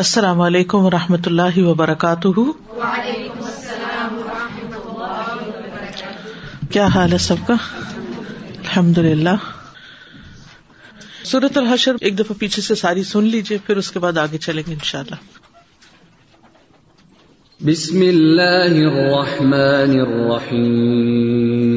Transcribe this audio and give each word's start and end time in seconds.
السلام 0.00 0.38
علیکم 0.40 0.84
و 0.88 0.90
رحمۃ 0.90 1.26
اللہ 1.26 1.56
وبرکاتہ 1.64 2.28
کیا 6.72 6.84
حال 6.94 7.12
ہے 7.12 7.18
سب 7.24 7.40
کا 7.46 7.54
الحمد 7.54 9.00
للہ 9.06 9.32
سورت 11.32 11.58
الحشر 11.62 11.96
ایک 12.10 12.16
دفعہ 12.18 12.36
پیچھے 12.40 12.62
سے 12.68 12.74
ساری 12.84 13.02
سن 13.10 13.24
لیجیے 13.34 13.58
پھر 13.66 13.76
اس 13.82 13.88
کے 13.92 13.98
بعد 14.06 14.18
آگے 14.24 14.38
چلیں 14.46 14.62
گے 14.66 14.72
ان 14.72 14.80
شاء 14.92 15.00
اللہ 15.02 15.20
الرحمن 17.68 19.92
الرحیم 20.06 21.76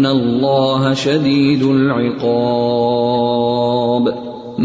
ان 0.00 0.06
اللہ 0.06 0.82
شدید 0.96 1.62
العقاب 1.68 4.08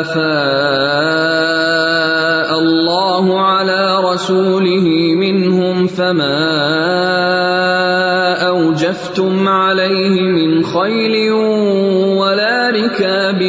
افاء 0.00 2.52
اللہ 2.60 3.32
على 3.46 3.80
رسوله 4.12 5.11
فما 5.96 6.62
اوجفتم 8.48 9.48
عليه 9.48 10.22
من 10.22 10.62
خيل 10.62 11.32
ولا 12.18 12.70
ركاب 12.70 13.40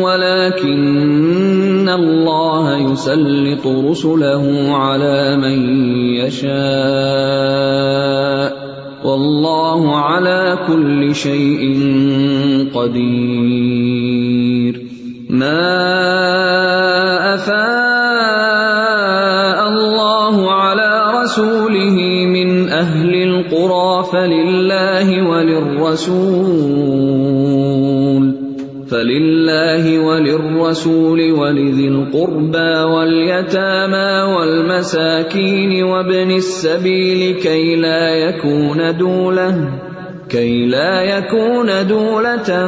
ولكن 0.00 1.88
الله 1.88 2.92
يسلط 2.92 3.66
رسله 3.66 4.44
على 4.76 5.36
من 5.36 5.58
يشاء 6.14 8.64
والله 9.04 9.96
على 9.96 10.58
كل 10.66 11.14
شيء 11.14 11.68
قدير 12.74 13.53
الرسول 25.94 28.44
فللہ 28.90 29.84
وللرسول 29.98 31.20
ولذی 31.32 31.88
القربى 31.88 32.82
واليتامى 32.94 34.10
والمساكين 34.34 35.82
وابن 35.82 36.30
السبيل 36.30 37.34
كي 37.40 37.76
لا 37.76 38.08
يكون 38.10 38.96
دولة 38.98 39.68
كي 40.28 40.66
لا 40.66 41.00
يكون 41.02 41.70
دولة 41.88 42.66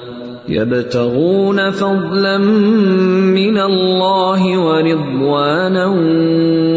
يبتغون 0.49 1.71
فضلا 1.71 2.37
من 2.37 3.57
الله 3.57 4.59
ورضوانا 4.59 5.85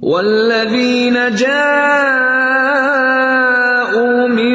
والذين 0.06 1.16
جاءوا 1.34 4.20
من 4.30 4.52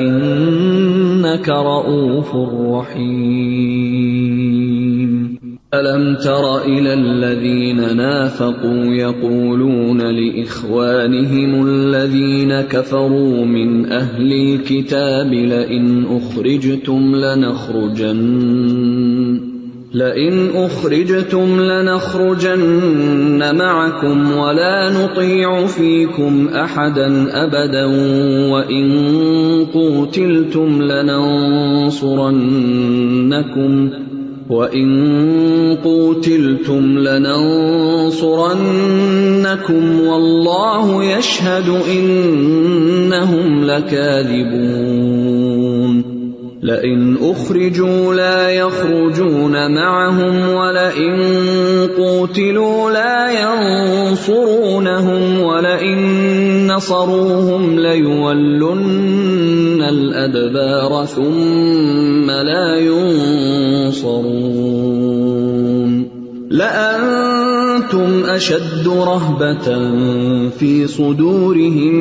انك 0.00 1.48
رؤوف 1.48 2.36
رحيم 2.72 5.38
الم 5.74 6.16
تر 6.16 6.64
الى 6.64 6.94
الذين 6.94 7.96
نافقوا 7.96 8.84
يقولون 8.84 10.02
لاخوانهم 10.02 11.66
الذين 11.66 12.60
كفروا 12.60 13.44
من 13.44 13.92
اهل 13.92 14.32
الكتاب 14.32 15.26
لئن 15.32 16.06
اخرجتم 16.16 17.14
لنخرجن 17.14 18.18
اخرجتم 20.02 21.48
لنخرجن 21.60 23.40
معكم 23.58 24.18
ولا 24.32 24.76
نطيع 25.02 25.50
فيكم 25.66 26.32
احدا 26.54 27.08
ابدا 27.44 27.84
وان 28.52 28.86
قوتلتم 29.74 30.70
لننصرنكم 30.82 33.72
وَإِن 34.48 35.76
قُوتِلْتُمْ 35.84 36.84
لَنَنصُرَنَّكُمْ 37.04 39.82
وَاللَّهُ 40.00 40.86
يَشْهَدُ 41.04 41.68
إِنَّهُمْ 41.92 43.48
لَكَاذِبُونَ 43.64 46.17
لئن 46.62 47.16
اخرجوا 47.22 48.14
لا 48.14 48.50
يخرجون 48.50 49.74
معهم 49.74 50.48
ولئن 50.54 51.16
قوتلوا 51.96 52.90
لا 52.90 53.18
ينصرونهم 53.30 55.40
ولئن 55.40 55.98
نصروهم 56.66 57.80
ليولن 57.80 59.82
الادبار 59.82 61.04
ثم 61.04 62.30
لا 62.30 62.76
ينصرون 62.78 64.88
لأنتم 66.50 68.24
أشد 68.24 68.88
رهبة 68.88 69.90
في 70.58 70.86
صدورهم 70.86 71.94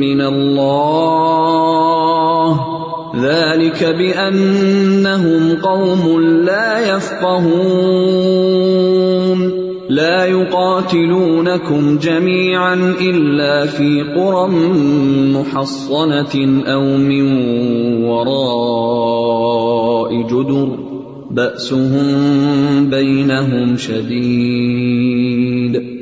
من 0.00 0.20
الله 0.20 2.01
ذلك 3.20 3.84
بأنهم 3.98 5.56
قوم 5.62 6.20
لا 6.22 6.42
لا 9.90 10.26
يفقهون 10.28 10.42
يقاتلونكم 10.42 11.98
جميعا 11.98 12.74
إلا 13.00 13.66
في 13.66 14.02
قرى 14.02 14.48
محصنة 15.32 16.62
أو 16.66 16.82
من 16.84 17.24
وراء 18.04 20.22
جدر 20.28 20.68
بأسهم 21.30 22.90
بينهم 22.90 23.76
شديد 23.76 26.01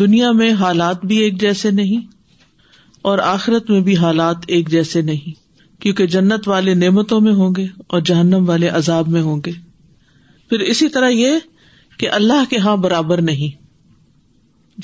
دنیا 0.00 0.30
میں 0.42 0.46
حالات 0.60 1.04
بھی 1.06 1.16
ایک 1.24 1.36
جیسے 1.40 1.68
نہیں 1.82 2.00
اور 3.08 3.18
آخرت 3.24 3.70
میں 3.70 3.80
بھی 3.86 3.96
حالات 3.96 4.36
ایک 4.54 4.68
جیسے 4.70 5.00
نہیں 5.02 5.34
کیونکہ 5.82 6.06
جنت 6.14 6.48
والے 6.48 6.74
نعمتوں 6.74 7.20
میں 7.20 7.32
ہوں 7.34 7.52
گے 7.56 7.66
اور 7.96 8.00
جہنم 8.10 8.48
والے 8.48 8.68
عذاب 8.78 9.08
میں 9.08 9.22
ہوں 9.22 9.40
گے 9.46 9.50
پھر 10.48 10.60
اسی 10.72 10.88
طرح 10.96 11.08
یہ 11.08 11.38
کہ 11.98 12.10
اللہ 12.12 12.48
کے 12.50 12.58
ہاں 12.64 12.76
برابر 12.86 13.20
نہیں 13.22 13.66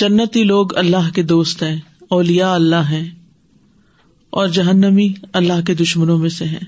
جنتی 0.02 0.42
لوگ 0.44 0.76
اللہ 0.78 1.10
کے 1.14 1.22
دوست 1.32 1.62
ہیں 1.62 1.76
اولیا 2.18 2.54
اللہ 2.54 2.90
ہیں 2.90 3.08
اور 4.40 4.48
جہنمی 4.54 5.08
اللہ 5.40 5.60
کے 5.66 5.74
دشمنوں 5.74 6.18
میں 6.18 6.28
سے 6.36 6.44
ہیں 6.44 6.64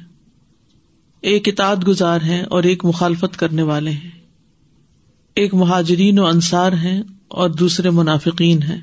ایک 1.30 1.48
اطاعت 1.48 1.86
گزار 1.88 2.20
ہیں 2.26 2.42
اور 2.56 2.64
ایک 2.72 2.84
مخالفت 2.84 3.36
کرنے 3.38 3.62
والے 3.70 3.90
ہیں 3.90 4.10
ایک 5.42 5.54
مہاجرین 5.54 6.18
و 6.18 6.26
انصار 6.26 6.72
ہیں 6.82 7.00
اور 7.42 7.50
دوسرے 7.62 7.90
منافقین 8.00 8.62
ہیں 8.62 8.80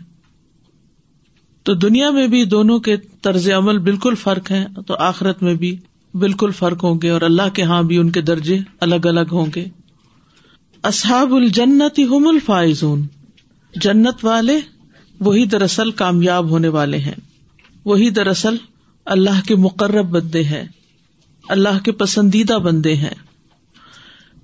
تو 1.66 1.74
دنیا 1.84 2.10
میں 2.12 2.28
بھی 2.28 2.44
دونوں 2.54 2.78
کے 2.86 2.96
طرز 3.24 3.50
عمل 3.58 3.78
بالکل 3.84 4.16
فرق 4.22 4.52
ہے 4.52 4.66
تو 4.88 4.96
آخرت 5.10 5.44
میں 5.44 5.54
بھی 5.62 5.76
بالکل 6.24 6.52
فرق 6.58 6.84
ہوں 6.84 6.98
گے 7.04 7.10
اور 7.10 7.22
اللہ 7.28 7.50
کے 7.56 7.64
ہاں 7.70 7.82
بھی 7.92 7.98
ان 7.98 8.10
کے 8.18 8.22
درجے 8.30 8.58
الگ 8.88 9.06
الگ 9.12 9.32
ہوں 9.32 9.46
گے 9.56 9.64
اصحاب 10.90 11.34
الجنت 11.36 12.00
الفائزون 12.30 13.06
جنت 13.84 14.26
والے 14.26 14.58
وہی 15.26 15.46
دراصل 15.54 15.92
کامیاب 16.02 16.50
ہونے 16.50 16.68
والے 16.78 16.98
ہیں 17.06 17.16
وہی 17.86 18.10
دراصل 18.20 18.56
اللہ 19.16 19.40
کے 19.48 19.56
مقرب 19.68 20.10
بندے 20.18 20.44
ہیں 20.52 20.64
اللہ 21.56 21.80
کے 21.86 21.92
پسندیدہ 22.02 22.58
بندے 22.66 22.96
ہیں 22.96 23.14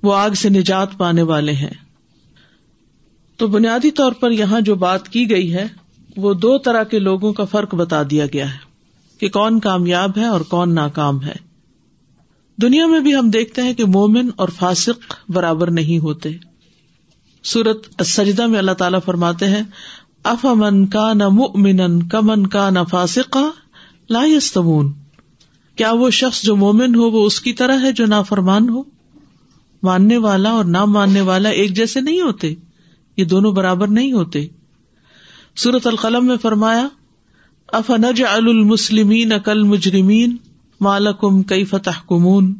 وہ 0.03 0.15
آگ 0.15 0.31
سے 0.41 0.49
نجات 0.49 0.97
پانے 0.97 1.21
والے 1.33 1.53
ہیں 1.63 1.73
تو 3.37 3.47
بنیادی 3.57 3.91
طور 3.99 4.11
پر 4.21 4.31
یہاں 4.41 4.61
جو 4.69 4.75
بات 4.85 5.07
کی 5.09 5.29
گئی 5.31 5.53
ہے 5.53 5.65
وہ 6.21 6.33
دو 6.45 6.57
طرح 6.65 6.83
کے 6.93 6.99
لوگوں 6.99 7.31
کا 7.33 7.43
فرق 7.53 7.75
بتا 7.81 8.01
دیا 8.09 8.25
گیا 8.33 8.49
ہے 8.53 8.57
کہ 9.19 9.29
کون 9.37 9.59
کامیاب 9.67 10.17
ہے 10.17 10.25
اور 10.35 10.41
کون 10.49 10.73
ناکام 10.75 11.23
ہے 11.23 11.33
دنیا 12.61 12.85
میں 12.93 12.99
بھی 12.99 13.15
ہم 13.15 13.29
دیکھتے 13.33 13.61
ہیں 13.63 13.73
کہ 13.73 13.85
مومن 13.97 14.29
اور 14.43 14.49
فاسق 14.57 15.13
برابر 15.35 15.71
نہیں 15.79 15.99
ہوتے 16.05 16.29
سورت 17.51 18.03
سجدہ 18.05 18.47
میں 18.53 18.59
اللہ 18.59 18.77
تعالی 18.83 18.97
فرماتے 19.05 19.47
ہیں 19.55 19.63
اف 20.31 20.45
امن 20.45 20.85
کا 20.95 21.05
نہ 21.21 21.87
کمن 22.11 22.45
کا 22.55 22.69
نہ 22.69 22.79
فاسق 22.91 23.37
کا 23.37 24.25
شخص 26.17 26.41
جو 26.45 26.55
مومن 26.63 26.95
ہو 27.01 27.09
وہ 27.11 27.25
اس 27.25 27.39
کی 27.41 27.53
طرح 27.61 27.81
ہے 27.83 27.91
جو 27.99 28.05
نا 28.13 28.21
فرمان 28.29 28.67
ہو 28.69 28.81
ماننے 29.89 30.17
والا 30.27 30.49
اور 30.59 30.65
نہ 30.75 30.83
ماننے 30.95 31.21
والا 31.31 31.49
ایک 31.61 31.75
جیسے 31.75 32.01
نہیں 32.07 32.19
ہوتے 32.21 32.53
یہ 33.17 33.25
دونوں 33.35 33.51
برابر 33.61 33.87
نہیں 33.99 34.11
ہوتے 34.13 34.45
سورت 35.61 35.87
القلم 35.87 36.25
میں 36.25 36.35
فرمایا 36.41 36.87
افنج 37.77 38.21
المسلم 38.27 39.09
اکل 39.35 39.63
مجرمین 39.71 40.35
مالکم 40.87 41.41
کئی 41.49 41.63
فتح 41.71 41.97
کمون 42.09 42.53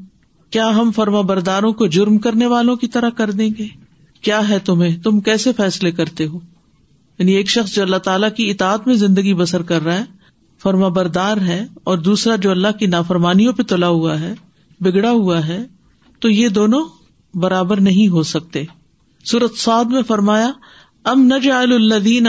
کیا 0.56 0.68
ہم 0.78 0.92
فرما 0.96 1.22
برداروں 1.30 1.72
کو 1.82 1.86
جرم 1.98 2.18
کرنے 2.26 2.46
والوں 2.54 2.76
کی 2.82 2.88
طرح 2.96 3.10
کر 3.20 3.32
دیں 3.42 3.50
گے 3.58 3.68
کیا 4.28 4.40
ہے 4.50 4.58
تمہیں 4.70 4.96
تم 5.04 5.20
کیسے 5.28 5.54
فیصلے 5.58 5.92
کرتے 6.00 6.28
ہو 6.34 6.40
یعنی 7.20 7.34
ایک 7.36 7.50
شخص 7.50 7.76
جو 7.76 7.82
اللہ 7.84 8.04
تعالیٰ 8.08 8.30
کی 8.38 8.50
اطاعت 8.52 8.88
میں 8.88 8.96
زندگی 9.06 9.34
بسر 9.44 9.62
کر 9.72 9.82
رہا 9.84 9.98
ہے 9.98 10.04
فرما 10.64 10.88
بردار 11.00 11.38
ہے 11.48 11.60
اور 11.90 11.98
دوسرا 12.10 12.36
جو 12.46 12.52
اللہ 12.52 12.78
کی 12.80 12.88
نافرمانیوں 12.98 13.54
پہ 13.60 13.64
تلا 13.72 13.88
ہوا 14.00 14.20
ہے 14.22 14.34
بگڑا 14.88 15.12
ہوا 15.12 15.46
ہے 15.48 15.60
تو 16.22 16.30
یہ 16.30 16.50
دونوں 16.60 16.82
برابر 17.46 17.82
نہیں 17.90 18.08
ہو 18.18 18.24
سکتے 18.36 18.64
سورت 19.32 19.58
سعد 19.64 19.94
میں 19.96 20.02
فرمایا 20.08 20.52
ام 21.08 21.32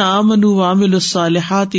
ام 0.00 0.82
الصالحات 0.94 1.72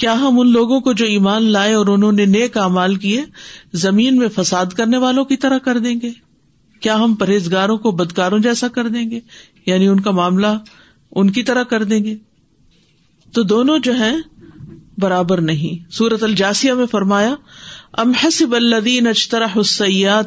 کیا 0.00 0.12
ہم 0.20 0.38
ان 0.40 0.50
لوگوں 0.52 0.78
کو 0.80 0.92
جو 0.98 1.04
ایمان 1.06 1.42
لائے 1.52 1.72
اور 1.74 1.86
انہوں 1.92 2.12
نے 2.12 2.24
نیک 2.26 2.56
اعمال 2.64 2.94
کیے 3.04 3.22
زمین 3.84 4.16
میں 4.16 4.28
فساد 4.36 4.72
کرنے 4.76 4.96
والوں 5.04 5.24
کی 5.32 5.36
طرح 5.44 5.58
کر 5.64 5.78
دیں 5.86 5.94
گے 6.02 6.10
کیا 6.82 6.94
ہم 7.04 7.14
پرہیزگاروں 7.20 7.76
کو 7.86 7.90
بدکاروں 8.00 8.38
جیسا 8.48 8.68
کر 8.74 8.88
دیں 8.96 9.08
گے 9.10 9.20
یعنی 9.66 9.88
ان 9.88 10.00
کا 10.00 10.10
معاملہ 10.20 10.56
ان 11.20 11.30
کی 11.38 11.42
طرح 11.50 11.62
کر 11.74 11.84
دیں 11.92 12.04
گے 12.04 12.16
تو 13.34 13.42
دونوں 13.54 13.78
جو 13.84 13.98
ہے 13.98 14.12
برابر 15.02 15.40
نہیں 15.40 15.84
سورت 15.94 16.22
الجاسیا 16.22 16.74
میں 16.74 16.86
فرمایا 16.90 17.34
ام 18.02 18.10
حسب 18.22 18.54
الدین 18.54 19.06
یا 19.16 20.24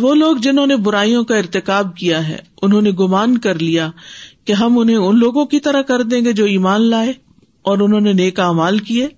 وہ 0.00 0.14
لوگ 0.14 0.36
جنہوں 0.42 0.66
نے 0.66 0.76
برائیوں 0.84 1.22
کا 1.28 1.36
ارتقاب 1.36 1.96
کیا 1.96 2.26
ہے 2.28 2.36
انہوں 2.62 2.82
نے 2.82 2.90
گمان 3.00 3.36
کر 3.46 3.58
لیا 3.58 3.90
کہ 4.46 4.52
ہم 4.60 4.78
انہیں 4.78 4.96
ان 4.96 5.18
لوگوں 5.18 5.44
کی 5.54 5.60
طرح 5.68 5.82
کر 5.88 6.02
دیں 6.12 6.24
گے 6.24 6.32
جو 6.40 6.44
ایمان 6.56 6.82
لائے 6.90 7.12
اور 7.72 7.78
انہوں 7.86 8.00
نے 8.00 8.12
نیکا 8.22 8.46
امال 8.48 8.78
کیے 8.90 9.08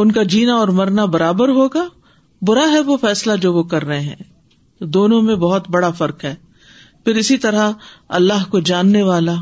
ان 0.00 0.12
کا 0.12 0.22
جینا 0.34 0.54
اور 0.56 0.68
مرنا 0.80 1.04
برابر 1.16 1.48
ہوگا 1.60 1.86
برا 2.48 2.66
ہے 2.72 2.80
وہ 2.90 2.96
فیصلہ 3.00 3.36
جو 3.42 3.52
وہ 3.54 3.62
کر 3.74 3.84
رہے 3.86 4.00
ہیں 4.00 4.84
دونوں 4.94 5.20
میں 5.22 5.34
بہت 5.36 5.68
بڑا 5.70 5.90
فرق 6.00 6.24
ہے 6.24 6.34
پھر 7.04 7.16
اسی 7.16 7.36
طرح 7.42 7.70
اللہ 8.18 8.44
کو 8.50 8.60
جاننے 8.70 9.02
والا 9.02 9.34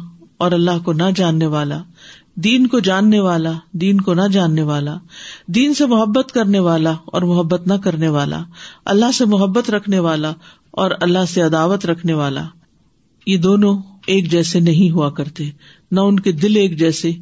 اور 0.44 0.52
اللہ 0.52 0.78
کو 0.84 0.92
نہ 0.92 1.10
جاننے 1.16 1.46
والا 1.56 1.82
دین 2.44 2.66
کو 2.72 2.78
جاننے 2.88 3.20
والا 3.26 3.52
دین 3.80 4.00
کو 4.06 4.14
نہ 4.14 4.26
جاننے 4.32 4.62
والا 4.70 4.96
دین 5.54 5.74
سے 5.74 5.86
محبت 5.92 6.32
کرنے 6.34 6.58
والا 6.66 6.92
اور 7.12 7.22
محبت 7.30 7.66
نہ 7.66 7.74
کرنے 7.84 8.08
والا 8.16 8.42
اللہ 8.92 9.12
سے 9.18 9.24
محبت 9.34 9.70
رکھنے 9.76 9.98
والا 10.08 10.32
اور 10.82 10.90
اللہ 11.06 11.24
سے 11.28 11.42
عداوت 11.42 11.86
رکھنے 11.86 12.14
والا 12.14 12.44
یہ 13.26 13.36
دونوں 13.46 13.76
ایک 14.14 14.30
جیسے 14.30 14.60
نہیں 14.66 14.90
ہوا 14.94 15.10
کرتے 15.20 15.48
نہ 15.90 16.00
ان 16.10 16.20
کے 16.26 16.32
دل 16.42 16.56
ایک 16.56 16.78
جیسے 16.78 17.12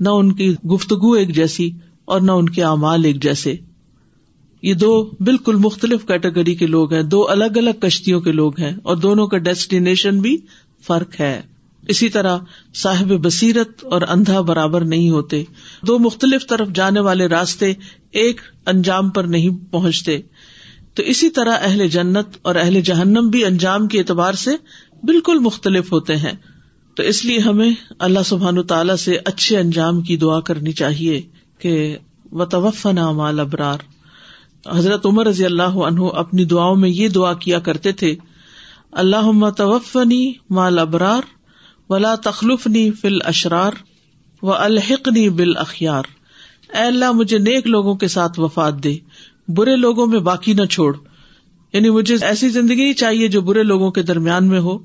نہ 0.00 0.08
ان 0.22 0.32
کی 0.40 0.54
گفتگو 0.74 1.12
ایک 1.20 1.34
جیسی 1.34 1.70
اور 2.14 2.20
نہ 2.20 2.32
ان 2.40 2.48
کے 2.56 2.64
اعمال 2.72 3.04
ایک 3.10 3.22
جیسے 3.22 3.54
یہ 4.62 4.74
دو 4.74 4.90
بالکل 5.24 5.56
مختلف 5.60 6.04
کیٹیگری 6.06 6.54
کے 6.56 6.66
لوگ 6.66 6.92
ہیں 6.94 7.02
دو 7.14 7.26
الگ 7.30 7.56
الگ 7.58 7.80
کشتیوں 7.80 8.20
کے 8.20 8.32
لوگ 8.32 8.60
ہیں 8.60 8.72
اور 8.82 8.96
دونوں 8.96 9.26
کا 9.32 9.38
ڈیسٹینیشن 9.48 10.20
بھی 10.20 10.36
فرق 10.86 11.20
ہے 11.20 11.40
اسی 11.94 12.08
طرح 12.14 12.38
صاحب 12.82 13.12
بصیرت 13.24 13.84
اور 13.96 14.02
اندھا 14.14 14.40
برابر 14.48 14.84
نہیں 14.92 15.10
ہوتے 15.10 15.42
دو 15.86 15.98
مختلف 16.06 16.46
طرف 16.48 16.68
جانے 16.74 17.00
والے 17.08 17.26
راستے 17.28 17.72
ایک 18.22 18.40
انجام 18.74 19.10
پر 19.18 19.24
نہیں 19.34 19.58
پہنچتے 19.72 20.18
تو 20.96 21.02
اسی 21.12 21.28
طرح 21.38 21.58
اہل 21.62 21.86
جنت 21.96 22.36
اور 22.42 22.54
اہل 22.64 22.80
جہنم 22.84 23.28
بھی 23.30 23.44
انجام 23.44 23.86
کے 23.88 23.98
اعتبار 23.98 24.34
سے 24.42 24.50
بالکل 25.06 25.38
مختلف 25.44 25.92
ہوتے 25.92 26.16
ہیں 26.16 26.32
تو 26.96 27.02
اس 27.08 27.24
لیے 27.24 27.38
ہمیں 27.48 27.70
اللہ 28.08 28.22
سبحان 28.26 28.62
تعالی 28.66 28.96
سے 29.00 29.16
اچھے 29.24 29.58
انجام 29.58 30.00
کی 30.10 30.16
دعا 30.26 30.40
کرنی 30.50 30.72
چاہیے 30.82 31.20
کہ 31.62 31.74
وطوف 32.40 32.86
نام 32.94 33.20
ابرار 33.20 33.80
حضرت 34.74 35.06
عمر 35.06 35.26
رضی 35.26 35.44
اللہ 35.44 35.76
عنہ 35.88 36.06
اپنی 36.22 36.44
دعاؤں 36.52 36.76
میں 36.84 36.88
یہ 36.88 37.08
دعا 37.16 37.32
کیا 37.44 37.58
کرتے 37.68 37.92
تھے 38.02 38.14
اللہ 39.02 39.48
توفنی 39.56 40.24
مال 40.58 40.78
ابرار 40.78 41.34
ولا 41.90 42.14
تخلفنی 42.22 42.84
نی 42.88 43.08
اشرار 43.24 43.72
و 44.42 44.52
الحق 44.52 45.08
نی 45.16 45.28
بال 45.40 45.56
اخیار 45.66 46.04
اے 46.76 46.82
اللہ 46.84 47.12
مجھے 47.20 47.38
نیک 47.38 47.66
لوگوں 47.66 47.94
کے 48.04 48.08
ساتھ 48.14 48.38
وفات 48.40 48.82
دے 48.84 48.96
برے 49.56 49.76
لوگوں 49.76 50.06
میں 50.14 50.18
باقی 50.30 50.52
نہ 50.60 50.64
چھوڑ 50.76 50.94
یعنی 51.72 51.90
مجھے 51.90 52.16
ایسی 52.26 52.48
زندگی 52.48 52.92
چاہیے 53.02 53.28
جو 53.28 53.40
برے 53.50 53.62
لوگوں 53.62 53.90
کے 53.98 54.02
درمیان 54.10 54.48
میں 54.48 54.60
ہو 54.60 54.78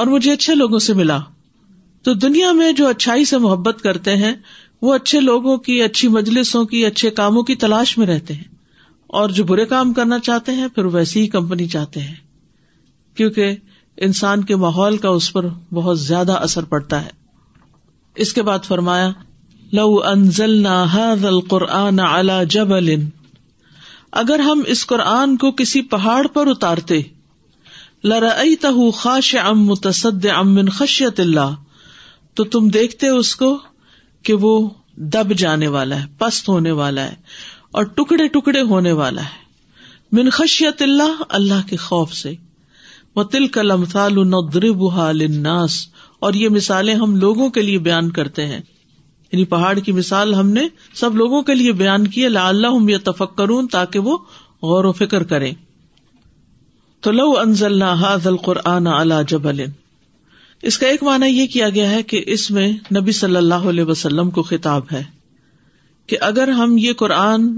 اور 0.00 0.06
مجھے 0.06 0.32
اچھے 0.32 0.54
لوگوں 0.54 0.78
سے 0.88 0.94
ملا 0.94 1.18
تو 2.04 2.12
دنیا 2.26 2.52
میں 2.58 2.70
جو 2.80 2.86
اچھائی 2.88 3.24
سے 3.32 3.38
محبت 3.38 3.80
کرتے 3.82 4.16
ہیں 4.16 4.32
وہ 4.82 4.94
اچھے 4.94 5.20
لوگوں 5.20 5.56
کی 5.66 5.82
اچھی 5.82 6.08
مجلسوں 6.18 6.64
کی 6.72 6.84
اچھے 6.86 7.10
کاموں 7.20 7.42
کی 7.50 7.54
تلاش 7.64 7.96
میں 7.98 8.06
رہتے 8.06 8.34
ہیں 8.34 8.50
اور 9.20 9.30
جو 9.36 9.44
برے 9.44 9.64
کام 9.70 9.92
کرنا 9.92 10.18
چاہتے 10.26 10.52
ہیں 10.58 10.66
پھر 10.74 10.84
ویسی 10.92 11.20
ہی 11.20 11.26
کمپنی 11.32 11.66
چاہتے 11.72 12.00
ہیں 12.00 12.14
کیونکہ 13.16 13.56
انسان 14.06 14.44
کے 14.50 14.56
ماحول 14.62 14.96
کا 15.02 15.08
اس 15.18 15.32
پر 15.32 15.46
بہت 15.78 16.00
زیادہ 16.00 16.36
اثر 16.46 16.64
پڑتا 16.70 17.02
ہے 17.04 17.10
اس 18.24 18.32
کے 18.38 18.42
بعد 18.50 18.64
فرمایا 18.68 19.10
لو 19.80 19.86
انزل 20.12 20.66
اگر 24.24 24.40
ہم 24.48 24.62
اس 24.76 24.86
قرآن 24.86 25.36
کو 25.44 25.50
کسی 25.60 25.82
پہاڑ 25.92 26.26
پر 26.32 26.46
اتارتے 26.56 27.00
لر 28.12 28.24
خاش 29.02 29.34
ام 29.44 29.64
متصد 29.66 30.26
امن 30.38 30.68
خشیت 30.78 31.20
اللہ 31.20 31.54
تو 32.36 32.44
تم 32.56 32.68
دیکھتے 32.80 33.08
اس 33.22 33.34
کو 33.42 33.56
کہ 34.24 34.34
وہ 34.46 34.58
دب 35.14 35.32
جانے 35.38 35.66
والا 35.76 36.00
ہے 36.02 36.06
پست 36.18 36.48
ہونے 36.48 36.70
والا 36.80 37.04
ہے 37.10 37.14
اور 37.80 37.84
ٹکڑے 37.96 38.26
ٹکڑے 38.32 38.60
ہونے 38.70 38.90
والا 39.00 39.22
ہے 39.24 39.40
من 40.20 40.28
خشیت 40.38 40.82
اللہ 40.82 41.22
اللہ 41.38 41.66
کے 41.68 41.76
خوف 41.84 42.12
سے 42.14 42.32
وہ 43.16 43.22
تل 43.34 43.46
اور 46.26 46.34
یہ 46.40 46.48
مثالیں 46.48 46.94
ہم 46.94 47.14
لوگوں 47.20 47.48
کے 47.54 47.62
لیے 47.62 47.78
بیان 47.86 48.10
کرتے 48.18 48.46
ہیں 48.46 48.58
یعنی 48.60 49.44
پہاڑ 49.54 49.78
کی 49.84 49.92
مثال 49.92 50.34
ہم 50.34 50.48
نے 50.58 50.62
سب 51.00 51.14
لوگوں 51.16 51.40
کے 51.48 51.54
لیے 51.54 51.72
بیان 51.80 52.06
کی 52.16 52.28
لا 52.28 52.46
اللہ 52.48 52.90
یا 52.90 53.24
کروں 53.36 53.62
تاکہ 53.72 53.98
وہ 54.10 54.16
غور 54.62 54.84
و 54.84 54.92
فکر 55.00 55.22
کرے 55.32 55.52
تو 57.06 57.10
لو 57.12 57.24
انزل 57.38 57.82
حاض 58.02 58.26
القرآن 58.26 58.86
اللہ 58.86 59.22
جب 59.28 59.48
اس 60.70 60.78
کا 60.78 60.86
ایک 60.86 61.02
معنی 61.02 61.28
یہ 61.28 61.46
کیا 61.52 61.68
گیا 61.76 61.90
ہے 61.90 62.02
کہ 62.12 62.22
اس 62.34 62.50
میں 62.56 62.68
نبی 62.98 63.12
صلی 63.22 63.36
اللہ 63.36 63.68
علیہ 63.74 63.84
وسلم 63.84 64.30
کو 64.36 64.42
خطاب 64.50 64.92
ہے 64.92 65.02
کہ 66.08 66.16
اگر 66.28 66.48
ہم 66.58 66.76
یہ 66.78 66.92
قرآن 66.98 67.48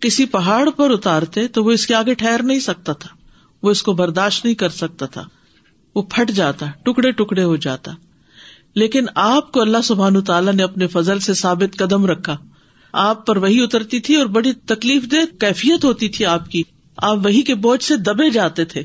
کسی 0.00 0.26
پہاڑ 0.32 0.68
پر 0.76 0.90
اتارتے 0.90 1.46
تو 1.56 1.64
وہ 1.64 1.70
اس 1.72 1.86
کے 1.86 1.94
آگے 1.94 2.14
ٹھہر 2.22 2.42
نہیں 2.50 2.60
سکتا 2.66 2.92
تھا 3.04 3.14
وہ 3.62 3.70
اس 3.70 3.82
کو 3.82 3.92
برداشت 4.00 4.44
نہیں 4.44 4.54
کر 4.64 4.68
سکتا 4.78 5.06
تھا 5.14 5.22
وہ 5.94 6.02
پھٹ 6.14 6.30
جاتا 6.34 6.66
ٹکڑے 6.84 7.10
ٹکڑے 7.22 7.44
ہو 7.44 7.56
جاتا 7.64 7.92
لیکن 8.82 9.06
آپ 9.22 9.50
کو 9.52 9.60
اللہ 9.60 9.82
سبحان 9.84 10.20
تعالیٰ 10.26 10.52
نے 10.54 10.62
اپنے 10.62 10.86
فضل 10.86 11.18
سے 11.20 11.34
ثابت 11.34 11.76
قدم 11.78 12.04
رکھا 12.06 12.36
آپ 13.06 13.26
پر 13.26 13.36
وہی 13.36 13.60
اترتی 13.62 13.98
تھی 14.08 14.14
اور 14.16 14.26
بڑی 14.36 14.52
تکلیف 14.74 15.10
دہ 15.12 15.24
کیفیت 15.40 15.84
ہوتی 15.84 16.08
تھی 16.18 16.24
آپ 16.26 16.48
کی 16.50 16.62
آپ 17.10 17.18
وہی 17.24 17.42
کے 17.50 17.54
بوجھ 17.64 17.82
سے 17.84 17.96
دبے 18.06 18.28
جاتے 18.36 18.64
تھے 18.74 18.80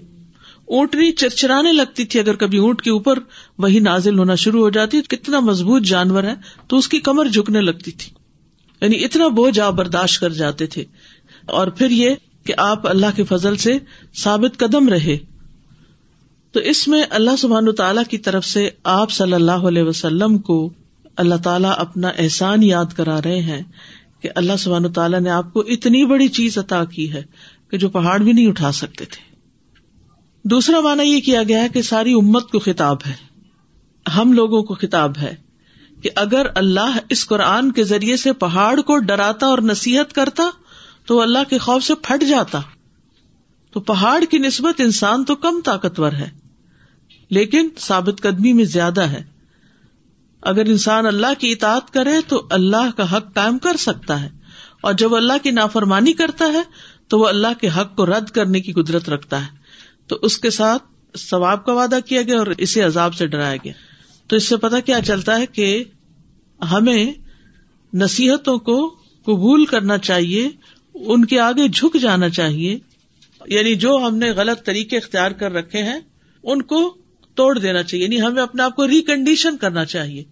اونٹنی 0.78 1.12
چرچرانے 1.22 1.72
لگتی 1.74 2.06
تھی 2.12 2.20
اگر 2.20 2.36
کبھی 2.44 2.58
اونٹ 2.58 2.82
کے 2.82 2.92
اوپر 2.92 3.20
وہی 3.64 3.80
نازل 3.88 4.20
ہونا 4.20 4.36
شروع 4.46 4.62
ہو 4.62 4.70
جاتی 4.80 5.02
کتنا 5.16 5.40
مضبوط 5.52 5.84
جانور 5.94 6.24
ہے 6.24 6.34
تو 6.68 6.78
اس 6.78 6.88
کی 6.90 7.00
کمر 7.10 7.28
جھکنے 7.34 7.62
لگتی 7.62 7.92
تھی 8.04 8.12
یعنی 8.84 9.04
اتنا 9.04 9.28
بوجھ 9.36 9.60
آپ 9.66 9.74
برداشت 9.74 10.20
کر 10.22 10.30
جاتے 10.38 10.66
تھے 10.74 10.84
اور 11.60 11.68
پھر 11.82 11.90
یہ 11.92 12.16
کہ 12.46 12.54
آپ 12.58 12.88
اللہ 12.90 13.16
کے 13.16 13.24
فضل 13.26 13.56
سے 13.66 13.78
ثابت 14.24 14.58
قدم 14.60 14.88
رہے 14.90 15.18
تو 16.54 16.60
اس 16.72 16.88
میں 16.94 17.04
اللہ 17.20 17.36
سبحان 17.40 18.04
کی 18.10 18.18
طرف 18.26 18.46
سے 18.46 18.68
آپ 18.96 19.12
صلی 19.12 19.34
اللہ 19.34 19.64
علیہ 19.70 19.84
وسلم 19.90 20.38
کو 20.50 20.58
اللہ 21.24 21.36
تعالیٰ 21.44 21.72
اپنا 21.86 22.08
احسان 22.26 22.64
یاد 22.64 22.94
کرا 22.98 23.20
رہے 23.26 23.40
ہیں 23.50 23.62
کہ 24.22 24.30
اللہ 24.42 24.58
سبحان 24.60 24.92
تعالیٰ 24.98 25.20
نے 25.22 25.30
آپ 25.38 25.54
کو 25.54 25.62
اتنی 25.76 26.06
بڑی 26.10 26.28
چیز 26.40 26.58
عطا 26.58 26.84
کی 26.96 27.12
ہے 27.14 27.22
کہ 27.72 27.78
جو 27.84 27.90
پہاڑ 27.96 28.20
بھی 28.24 28.34
نہیں 28.34 28.48
اٹھا 28.48 28.72
سکتے 28.82 29.06
تھے 29.16 29.22
دوسرا 30.56 30.80
مانا 30.90 31.04
یہ 31.04 31.22
کیا 31.30 31.44
گیا 31.48 31.62
ہے 31.64 31.70
کہ 31.74 31.82
ساری 31.94 32.14
امت 32.24 32.52
کو 32.52 32.60
خطاب 32.70 33.08
ہے 33.08 33.14
ہم 34.18 34.34
لوگوں 34.42 34.64
کو 34.72 34.76
خطاب 34.82 35.18
ہے 35.22 35.34
کہ 36.04 36.10
اگر 36.22 36.46
اللہ 36.60 36.98
اس 37.16 37.26
قرآن 37.28 37.72
کے 37.76 37.84
ذریعے 37.90 38.16
سے 38.22 38.32
پہاڑ 38.40 38.76
کو 38.88 38.98
ڈراتا 39.10 39.48
اور 39.48 39.58
نصیحت 39.72 40.14
کرتا 40.14 40.44
تو 41.08 41.20
اللہ 41.22 41.44
کے 41.50 41.58
خوف 41.68 41.84
سے 41.84 41.94
پھٹ 42.08 42.24
جاتا 42.30 42.60
تو 43.74 43.80
پہاڑ 43.92 44.18
کی 44.32 44.38
نسبت 44.46 44.82
انسان 44.86 45.24
تو 45.30 45.36
کم 45.46 45.60
طاقتور 45.66 46.12
ہے 46.20 46.30
لیکن 47.38 47.70
ثابت 47.80 48.20
قدمی 48.24 48.54
میں 48.54 48.66
زیادہ 48.74 49.04
ہے 49.12 49.22
اگر 50.52 50.66
انسان 50.76 51.06
اللہ 51.08 51.40
کی 51.40 51.52
اطاعت 51.52 51.90
کرے 51.94 52.20
تو 52.28 52.42
اللہ 52.60 52.90
کا 52.98 53.06
حق 53.16 53.34
قائم 53.36 53.58
کر 53.68 53.78
سکتا 53.86 54.22
ہے 54.22 54.30
اور 54.88 54.94
جب 55.04 55.16
اللہ 55.16 55.42
کی 55.44 55.52
نافرمانی 55.62 56.14
کرتا 56.24 56.52
ہے 56.54 56.62
تو 57.14 57.20
وہ 57.20 57.28
اللہ 57.28 57.58
کے 57.62 57.70
حق 57.78 57.96
کو 57.98 58.06
رد 58.06 58.30
کرنے 58.40 58.60
کی 58.66 58.74
قدرت 58.82 59.10
رکھتا 59.16 59.42
ہے 59.46 59.56
تو 60.12 60.18
اس 60.30 60.38
کے 60.46 60.50
ساتھ 60.60 61.18
ثواب 61.20 61.66
کا 61.66 61.74
وعدہ 61.82 62.00
کیا 62.06 62.22
گیا 62.32 62.38
اور 62.40 62.48
اسے 62.58 62.82
عذاب 62.84 63.14
سے 63.16 63.28
ڈرایا 63.36 63.56
گیا 63.64 63.74
تو 64.30 64.36
اس 64.36 64.48
سے 64.48 64.58
پتا 64.66 64.80
کیا 64.90 65.00
چلتا 65.06 65.38
ہے 65.40 65.46
کہ 65.54 65.68
ہمیں 66.72 67.06
نصیحتوں 68.02 68.58
کو 68.68 68.78
قبول 69.26 69.66
کرنا 69.66 69.98
چاہیے 70.10 70.48
ان 71.14 71.24
کے 71.32 71.40
آگے 71.40 71.68
جھک 71.68 71.98
جانا 72.02 72.30
چاہیے 72.38 72.78
یعنی 73.50 73.74
جو 73.86 73.96
ہم 74.08 74.16
نے 74.18 74.30
غلط 74.36 74.64
طریقے 74.66 74.98
اختیار 74.98 75.32
کر 75.40 75.52
رکھے 75.54 75.82
ہیں 75.84 76.00
ان 76.52 76.62
کو 76.72 76.80
توڑ 77.36 77.58
دینا 77.58 77.82
چاہیے 77.84 78.04
یعنی 78.04 78.22
ہمیں 78.22 78.42
اپنے 78.42 78.64
آپ 78.64 78.76
کو 78.76 78.88
ریکنڈیشن 78.88 79.58
کرنا 79.62 79.86
چاہیے 79.94 80.24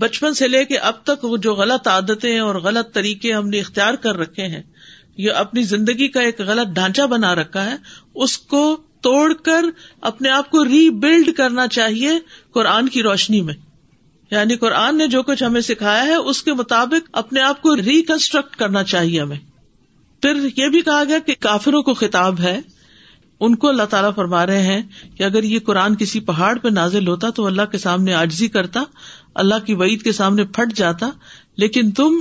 بچپن 0.00 0.34
سے 0.40 0.48
لے 0.48 0.64
کے 0.64 0.76
اب 0.90 1.02
تک 1.04 1.24
وہ 1.24 1.36
جو 1.46 1.54
غلط 1.60 1.88
عادتیں 1.88 2.38
اور 2.38 2.54
غلط 2.66 2.92
طریقے 2.94 3.32
ہم 3.32 3.48
نے 3.48 3.60
اختیار 3.60 3.94
کر 4.02 4.16
رکھے 4.18 4.46
ہیں 4.48 4.62
یا 5.26 5.34
اپنی 5.38 5.62
زندگی 5.70 6.08
کا 6.08 6.20
ایک 6.28 6.40
غلط 6.48 6.68
ڈھانچہ 6.74 7.06
بنا 7.10 7.34
رکھا 7.34 7.64
ہے 7.70 7.74
اس 8.24 8.36
کو 8.52 8.62
توڑ 9.02 9.32
کر 9.44 9.64
اپنے 10.10 10.30
آپ 10.30 10.50
کو 10.50 10.64
ری 10.64 10.88
بلڈ 11.02 11.30
کرنا 11.36 11.66
چاہیے 11.76 12.10
قرآن 12.54 12.88
کی 12.96 13.02
روشنی 13.02 13.40
میں 13.42 13.54
یعنی 14.30 14.56
قرآن 14.56 14.96
نے 14.98 15.06
جو 15.14 15.22
کچھ 15.28 15.42
ہمیں 15.44 15.60
سکھایا 15.68 16.02
ہے 16.06 16.14
اس 16.32 16.42
کے 16.42 16.52
مطابق 16.58 17.08
اپنے 17.22 17.40
آپ 17.42 17.62
کو 17.62 17.74
ریکنسٹرکٹ 17.76 18.56
کرنا 18.56 18.82
چاہیے 18.92 19.20
ہمیں 19.20 19.38
پھر 20.22 20.44
یہ 20.56 20.68
بھی 20.72 20.80
کہا 20.80 21.02
گیا 21.08 21.18
کہ 21.26 21.34
کافروں 21.40 21.82
کو 21.82 21.94
خطاب 22.02 22.40
ہے 22.40 22.60
ان 23.46 23.54
کو 23.56 23.68
اللہ 23.68 23.82
تعالیٰ 23.90 24.10
فرما 24.14 24.44
رہے 24.46 24.62
ہیں 24.62 24.80
کہ 25.18 25.22
اگر 25.24 25.42
یہ 25.50 25.58
قرآن 25.66 25.94
کسی 26.00 26.20
پہاڑ 26.30 26.54
پہ 26.62 26.68
نازل 26.68 27.08
ہوتا 27.08 27.30
تو 27.36 27.46
اللہ 27.46 27.70
کے 27.72 27.78
سامنے 27.84 28.14
آجزی 28.14 28.48
کرتا 28.56 28.82
اللہ 29.44 29.64
کی 29.66 29.74
وعید 29.82 30.02
کے 30.02 30.12
سامنے 30.12 30.44
پھٹ 30.58 30.74
جاتا 30.76 31.10
لیکن 31.64 31.90
تم 32.00 32.16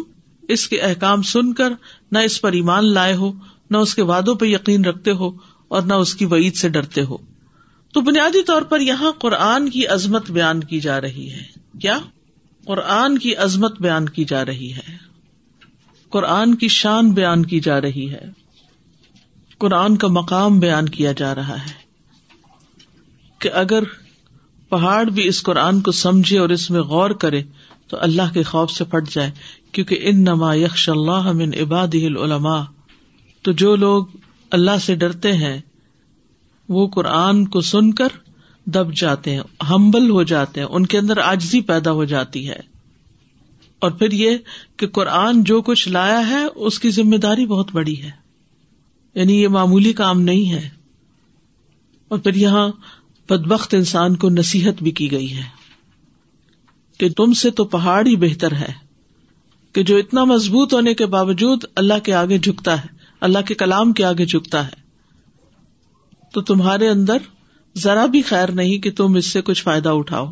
اس 0.56 0.68
کے 0.68 0.80
احکام 0.82 1.22
سن 1.32 1.52
کر 1.54 1.74
نہ 2.12 2.18
اس 2.30 2.40
پر 2.42 2.52
ایمان 2.60 2.92
لائے 2.94 3.14
ہو 3.16 3.32
نہ 3.72 3.78
اس 3.88 3.96
کے 3.96 4.02
وعدوں 4.12 4.36
پہ 4.36 4.46
یقین 4.46 4.86
رکھتے 4.86 5.12
ہو 5.24 5.30
اور 5.78 5.82
نہ 5.90 5.94
اس 6.04 6.14
کی 6.20 6.26
وعید 6.30 6.56
سے 6.58 6.70
ڈرتے 6.76 7.02
ہو 7.10 7.18
تو 7.94 8.02
بنیادی 8.08 8.42
طور 8.46 8.62
پر 8.72 8.80
یہاں 8.88 9.12
قرآن 9.20 9.70
کی 9.70 9.86
عظمت 9.96 10.30
بیان 10.32 10.64
کی 10.72 10.80
جا 10.80 11.00
رہی 11.02 11.32
ہے 11.34 11.42
کیا 11.82 11.98
قرآن 12.68 13.18
کی 13.18 13.36
عظمت 13.44 13.80
بیان 13.82 14.08
کی 14.16 14.24
جا 14.32 14.44
رہی 14.46 14.72
ہے 14.76 14.96
قرآن 16.16 16.56
کی 16.64 16.68
شان 16.76 17.12
بیان 17.20 17.46
کی 17.52 17.60
جا 17.68 17.80
رہی 17.82 18.10
ہے 18.14 18.22
قرآن 19.64 19.96
کا 20.04 20.08
مقام 20.18 20.60
بیان 20.60 20.90
کیا 20.96 21.12
جا 21.18 21.34
رہا 21.36 21.56
ہے 21.66 21.78
کہ 23.44 23.50
اگر 23.64 23.84
پہاڑ 24.70 25.04
بھی 25.18 25.28
اس 25.28 25.42
قرآن 25.44 25.82
کو 25.82 25.92
سمجھے 26.00 26.38
اور 26.40 26.50
اس 26.56 26.70
میں 26.72 26.82
غور 26.94 27.12
کرے 27.24 27.42
تو 27.90 27.98
اللہ 28.08 28.34
کے 28.34 28.44
خوف 28.54 28.72
سے 28.72 28.84
پھٹ 28.90 29.14
جائے 29.14 29.32
کیونکہ 29.74 30.08
ان 30.10 30.24
نما 30.24 30.54
یکش 30.56 30.88
اللہ 30.90 31.32
من 31.42 31.54
عباد 31.62 31.96
العلما 32.02 32.60
تو 33.44 33.52
جو 33.64 33.76
لوگ 33.84 34.06
اللہ 34.58 34.78
سے 34.82 34.96
ڈرتے 35.02 35.32
ہیں 35.38 35.58
وہ 36.76 36.88
قرآن 36.94 37.46
کو 37.56 37.62
سن 37.72 37.92
کر 38.00 38.18
دب 38.76 38.94
جاتے 38.98 39.34
ہیں 39.36 39.42
ہمبل 39.70 40.10
ہو 40.10 40.24
جاتے 40.32 40.60
ہیں 40.62 40.68
ان 40.68 40.86
کے 40.86 40.98
اندر 40.98 41.18
آجزی 41.24 41.62
پیدا 41.70 41.92
ہو 42.00 42.04
جاتی 42.14 42.48
ہے 42.50 42.60
اور 43.88 43.92
پھر 44.00 44.12
یہ 44.12 44.38
کہ 44.78 44.88
قرآن 44.98 45.44
جو 45.52 45.62
کچھ 45.70 45.88
لایا 45.90 46.28
ہے 46.28 46.44
اس 46.66 46.80
کی 46.80 46.90
ذمہ 46.92 47.18
داری 47.26 47.46
بہت 47.54 47.72
بڑی 47.74 48.02
ہے 48.02 48.10
یعنی 49.16 49.42
یہ 49.42 49.48
معمولی 49.58 49.94
کام 50.02 50.22
نہیں 50.22 50.52
ہے 50.52 50.68
اور 52.10 52.20
پھر 52.20 52.36
یہاں 52.36 52.68
بدبخت 53.30 53.74
انسان 53.74 54.16
کو 54.24 54.30
نصیحت 54.30 54.82
بھی 54.84 54.92
کی 55.00 55.12
گئی 55.12 55.36
ہے 55.38 55.44
کہ 57.00 57.10
تم 57.18 57.34
سے 57.42 57.50
تو 57.60 57.66
پہاڑ 57.74 58.06
ہی 58.08 58.16
بہتر 58.28 58.54
ہے 58.60 58.72
کہ 59.74 59.84
جو 59.90 59.98
اتنا 59.98 60.24
مضبوط 60.34 60.74
ہونے 60.74 60.94
کے 61.02 61.06
باوجود 61.16 61.64
اللہ 61.82 62.00
کے 62.04 62.14
آگے 62.22 62.38
جھکتا 62.46 62.78
ہے 62.84 62.98
اللہ 63.28 63.46
کے 63.48 63.54
کلام 63.62 63.92
کے 63.94 64.04
آگے 64.06 64.26
جھکتا 64.26 64.66
ہے 64.68 64.78
تو 66.34 66.42
تمہارے 66.50 66.90
اندر 66.90 67.26
ذرا 67.84 68.06
بھی 68.14 68.22
خیر 68.30 68.52
نہیں 68.60 68.78
کہ 68.84 68.92
تم 69.00 69.16
اس 69.16 69.32
سے 69.34 69.42
کچھ 69.50 69.64
فائدہ 69.64 69.90
اٹھاؤ 70.02 70.26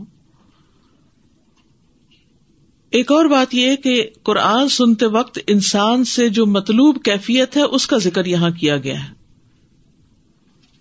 ایک 2.97 3.11
اور 3.11 3.25
بات 3.31 3.53
یہ 3.53 3.75
کہ 3.83 3.95
قرآن 4.25 4.67
سنتے 4.75 5.05
وقت 5.15 5.39
انسان 5.55 6.03
سے 6.11 6.27
جو 6.37 6.45
مطلوب 6.51 7.01
کیفیت 7.05 7.57
ہے 7.57 7.61
اس 7.77 7.87
کا 7.93 7.97
ذکر 8.05 8.25
یہاں 8.25 8.49
کیا 8.59 8.77
گیا 8.85 9.03
ہے 9.03 9.15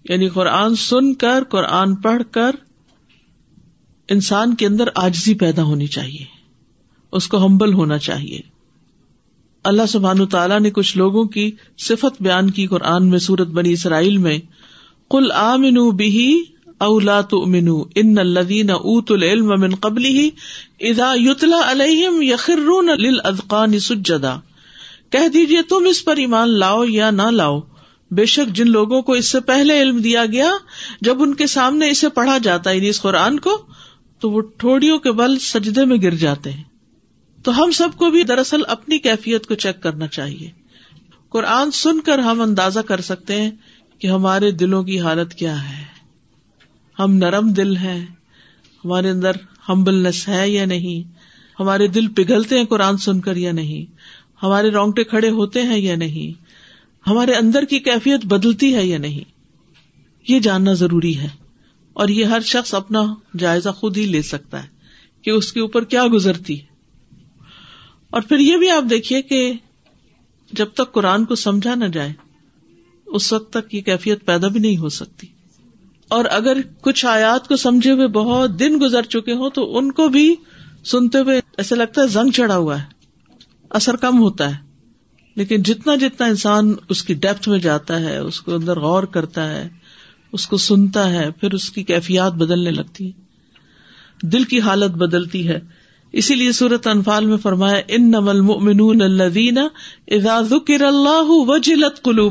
یعنی 0.09 0.29
قرآن 0.38 0.75
سن 0.88 1.12
کر 1.25 1.45
قرآن 1.51 1.95
پڑھ 2.03 2.23
کر 2.33 2.55
انسان 4.14 4.55
کے 4.57 4.66
اندر 4.66 4.88
آجزی 5.03 5.35
پیدا 5.38 5.62
ہونی 5.73 5.87
چاہیے 5.97 6.25
اس 7.19 7.27
کو 7.29 7.45
ہمبل 7.47 7.73
ہونا 7.75 7.99
چاہیے 8.09 8.40
اللہ 9.68 9.87
سبحان 9.88 10.24
تعالیٰ 10.33 10.59
نے 10.61 10.70
کچھ 10.74 10.96
لوگوں 10.98 11.24
کی 11.37 11.44
صفت 11.85 12.20
بیان 12.22 12.50
کی 12.59 12.66
قرآن 12.72 13.09
میں 13.11 13.18
سورت 13.22 13.48
بنی 13.59 13.70
اسرائیل 13.79 14.16
میں 14.26 14.38
کل 15.11 15.24
آ 15.44 15.57
منو 15.62 15.90
بہی 16.02 16.29
اولا 16.87 17.20
تو 17.33 17.42
ان 18.02 18.14
الدین 18.22 18.70
ات 18.74 19.11
العلم 19.12 19.74
قبل 19.87 20.05
ہی 20.05 20.29
ادا 20.90 21.11
علیہم 21.70 22.20
یا 22.22 22.37
خر 22.44 23.79
سجدا 23.88 24.37
کہہ 25.12 25.29
دیجیے 25.35 25.62
تم 25.74 25.87
اس 25.90 26.05
پر 26.05 26.16
ایمان 26.26 26.57
لاؤ 26.59 26.85
یا 26.90 27.11
نہ 27.20 27.29
لاؤ 27.40 27.59
بے 28.18 28.24
شک 28.35 28.55
جن 28.57 28.70
لوگوں 28.70 29.00
کو 29.09 29.12
اس 29.22 29.31
سے 29.33 29.40
پہلے 29.50 29.81
علم 29.83 29.98
دیا 30.07 30.24
گیا 30.37 30.50
جب 31.09 31.22
ان 31.22 31.35
کے 31.42 31.46
سامنے 31.59 31.90
اسے 31.90 32.09
پڑھا 32.20 32.38
جاتا 32.46 32.70
ہے 32.70 32.74
یعنی 32.76 32.88
اس 32.88 33.00
قرآن 33.09 33.40
کو 33.48 33.59
تو 34.20 34.31
وہ 34.31 34.40
ٹھوڑیوں 34.64 34.98
کے 35.09 35.12
بل 35.24 35.38
سجدے 35.52 35.85
میں 35.85 35.96
گر 36.02 36.14
جاتے 36.24 36.52
ہیں 36.52 36.64
تو 37.47 37.53
ہم 37.63 37.71
سب 37.79 37.89
کو 37.99 38.09
بھی 38.11 38.23
دراصل 38.29 38.63
اپنی 38.75 38.99
کیفیت 38.99 39.47
کو 39.47 39.55
چیک 39.65 39.83
کرنا 39.83 40.07
چاہیے 40.15 40.49
قرآن 41.33 41.71
سن 41.81 42.01
کر 42.09 42.19
ہم 42.29 42.41
اندازہ 42.43 42.81
کر 42.89 43.01
سکتے 43.09 43.37
ہیں 43.41 43.51
کہ 44.01 44.07
ہمارے 44.11 44.51
دلوں 44.63 44.83
کی 44.89 44.99
حالت 45.01 45.35
کیا 45.43 45.53
ہے 45.69 45.85
ہم 46.99 47.15
نرم 47.23 47.53
دل 47.61 47.77
ہیں 47.85 48.01
ہمارے 48.85 49.11
اندر 49.11 49.37
ہمبلنس 49.69 50.27
ہے 50.29 50.49
یا 50.49 50.65
نہیں 50.73 51.15
ہمارے 51.61 51.87
دل 51.99 52.09
پگھلتے 52.17 52.59
ہیں 52.59 52.65
قرآن 52.75 52.97
سن 53.09 53.21
کر 53.29 53.37
یا 53.47 53.53
نہیں 53.63 53.87
ہمارے 54.43 54.71
رونگٹے 54.81 55.05
کھڑے 55.15 55.31
ہوتے 55.41 55.63
ہیں 55.71 55.79
یا 55.81 55.97
نہیں 56.05 56.33
ہمارے 57.11 57.35
اندر 57.45 57.65
کی 57.75 57.79
کیفیت 57.89 58.25
بدلتی 58.35 58.75
ہے 58.75 58.85
یا 58.87 58.99
نہیں 59.09 59.31
یہ 60.29 60.41
جاننا 60.49 60.73
ضروری 60.85 61.19
ہے 61.19 61.29
اور 62.03 62.09
یہ 62.21 62.25
ہر 62.35 62.41
شخص 62.57 62.75
اپنا 62.85 63.05
جائزہ 63.45 63.79
خود 63.81 63.97
ہی 63.97 64.07
لے 64.17 64.23
سکتا 64.37 64.63
ہے 64.63 64.69
کہ 65.25 65.31
اس 65.41 65.53
کے 65.53 65.61
اوپر 65.61 65.85
کیا 65.95 66.07
گزرتی 66.13 66.61
ہے 66.61 66.75
اور 68.14 68.23
پھر 68.29 68.38
یہ 68.38 68.57
بھی 68.57 68.71
آپ 68.71 68.90
دیکھیے 68.90 69.23
کہ 69.31 69.53
جب 70.59 70.73
تک 70.75 70.92
قرآن 70.92 71.25
کو 71.31 71.35
سمجھا 71.35 71.75
نہ 71.75 71.85
جائے 71.92 72.12
اس 73.19 73.33
وقت 73.33 73.53
تک 73.53 73.75
یہ 73.75 73.81
کیفیت 73.88 74.25
پیدا 74.27 74.49
بھی 74.57 74.61
نہیں 74.61 74.77
ہو 74.79 74.88
سکتی 74.99 75.27
اور 76.16 76.25
اگر 76.31 76.57
کچھ 76.83 77.05
آیات 77.12 77.49
کو 77.49 77.57
سمجھے 77.57 77.92
ہوئے 77.92 78.07
بہت 78.16 78.59
دن 78.59 78.81
گزر 78.81 79.07
چکے 79.14 79.33
ہوں 79.40 79.51
تو 79.55 79.64
ان 79.79 79.90
کو 79.92 80.09
بھی 80.16 80.35
سنتے 80.90 81.19
ہوئے 81.21 81.40
ایسا 81.62 81.77
لگتا 81.77 82.03
ہے 82.03 82.07
زنگ 82.09 82.31
چڑھا 82.35 82.57
ہوا 82.57 82.79
ہے 82.83 82.97
اثر 83.81 83.97
کم 84.07 84.19
ہوتا 84.21 84.49
ہے 84.55 84.64
لیکن 85.37 85.62
جتنا 85.62 85.95
جتنا 86.01 86.27
انسان 86.27 86.73
اس 86.95 87.03
کی 87.05 87.14
ڈیپتھ 87.25 87.49
میں 87.49 87.59
جاتا 87.64 88.01
ہے 88.01 88.16
اس 88.19 88.40
کو 88.40 88.55
اندر 88.55 88.81
غور 88.81 89.03
کرتا 89.16 89.51
ہے 89.55 89.69
اس 90.37 90.47
کو 90.47 90.57
سنتا 90.69 91.09
ہے 91.12 91.31
پھر 91.40 91.55
اس 91.55 91.69
کی 91.71 91.83
کیفیات 91.90 92.33
بدلنے 92.42 92.71
لگتی 92.71 93.07
ہے 93.12 94.27
دل 94.33 94.45
کی 94.53 94.61
حالت 94.69 94.92
بدلتی 95.03 95.47
ہے 95.49 95.59
اسی 96.21 96.35
لیے 96.35 96.53
صورت 96.57 96.87
انفال 96.87 97.27
میں 97.27 97.37
فرمایا 97.42 97.81
ان 97.97 98.11
نمل 98.11 98.40
نم 99.53 100.29
ذکر 100.51 100.83
اللہ 100.88 101.31
وجلت 101.49 102.03
کلو 102.05 102.29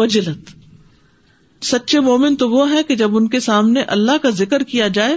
وجلت 0.00 0.50
سچے 1.66 2.00
مومن 2.08 2.36
تو 2.36 2.48
وہ 2.50 2.70
ہے 2.72 2.82
کہ 2.88 2.94
جب 2.96 3.16
ان 3.16 3.28
کے 3.34 3.40
سامنے 3.40 3.82
اللہ 3.96 4.16
کا 4.22 4.30
ذکر 4.40 4.62
کیا 4.70 4.88
جائے 4.98 5.16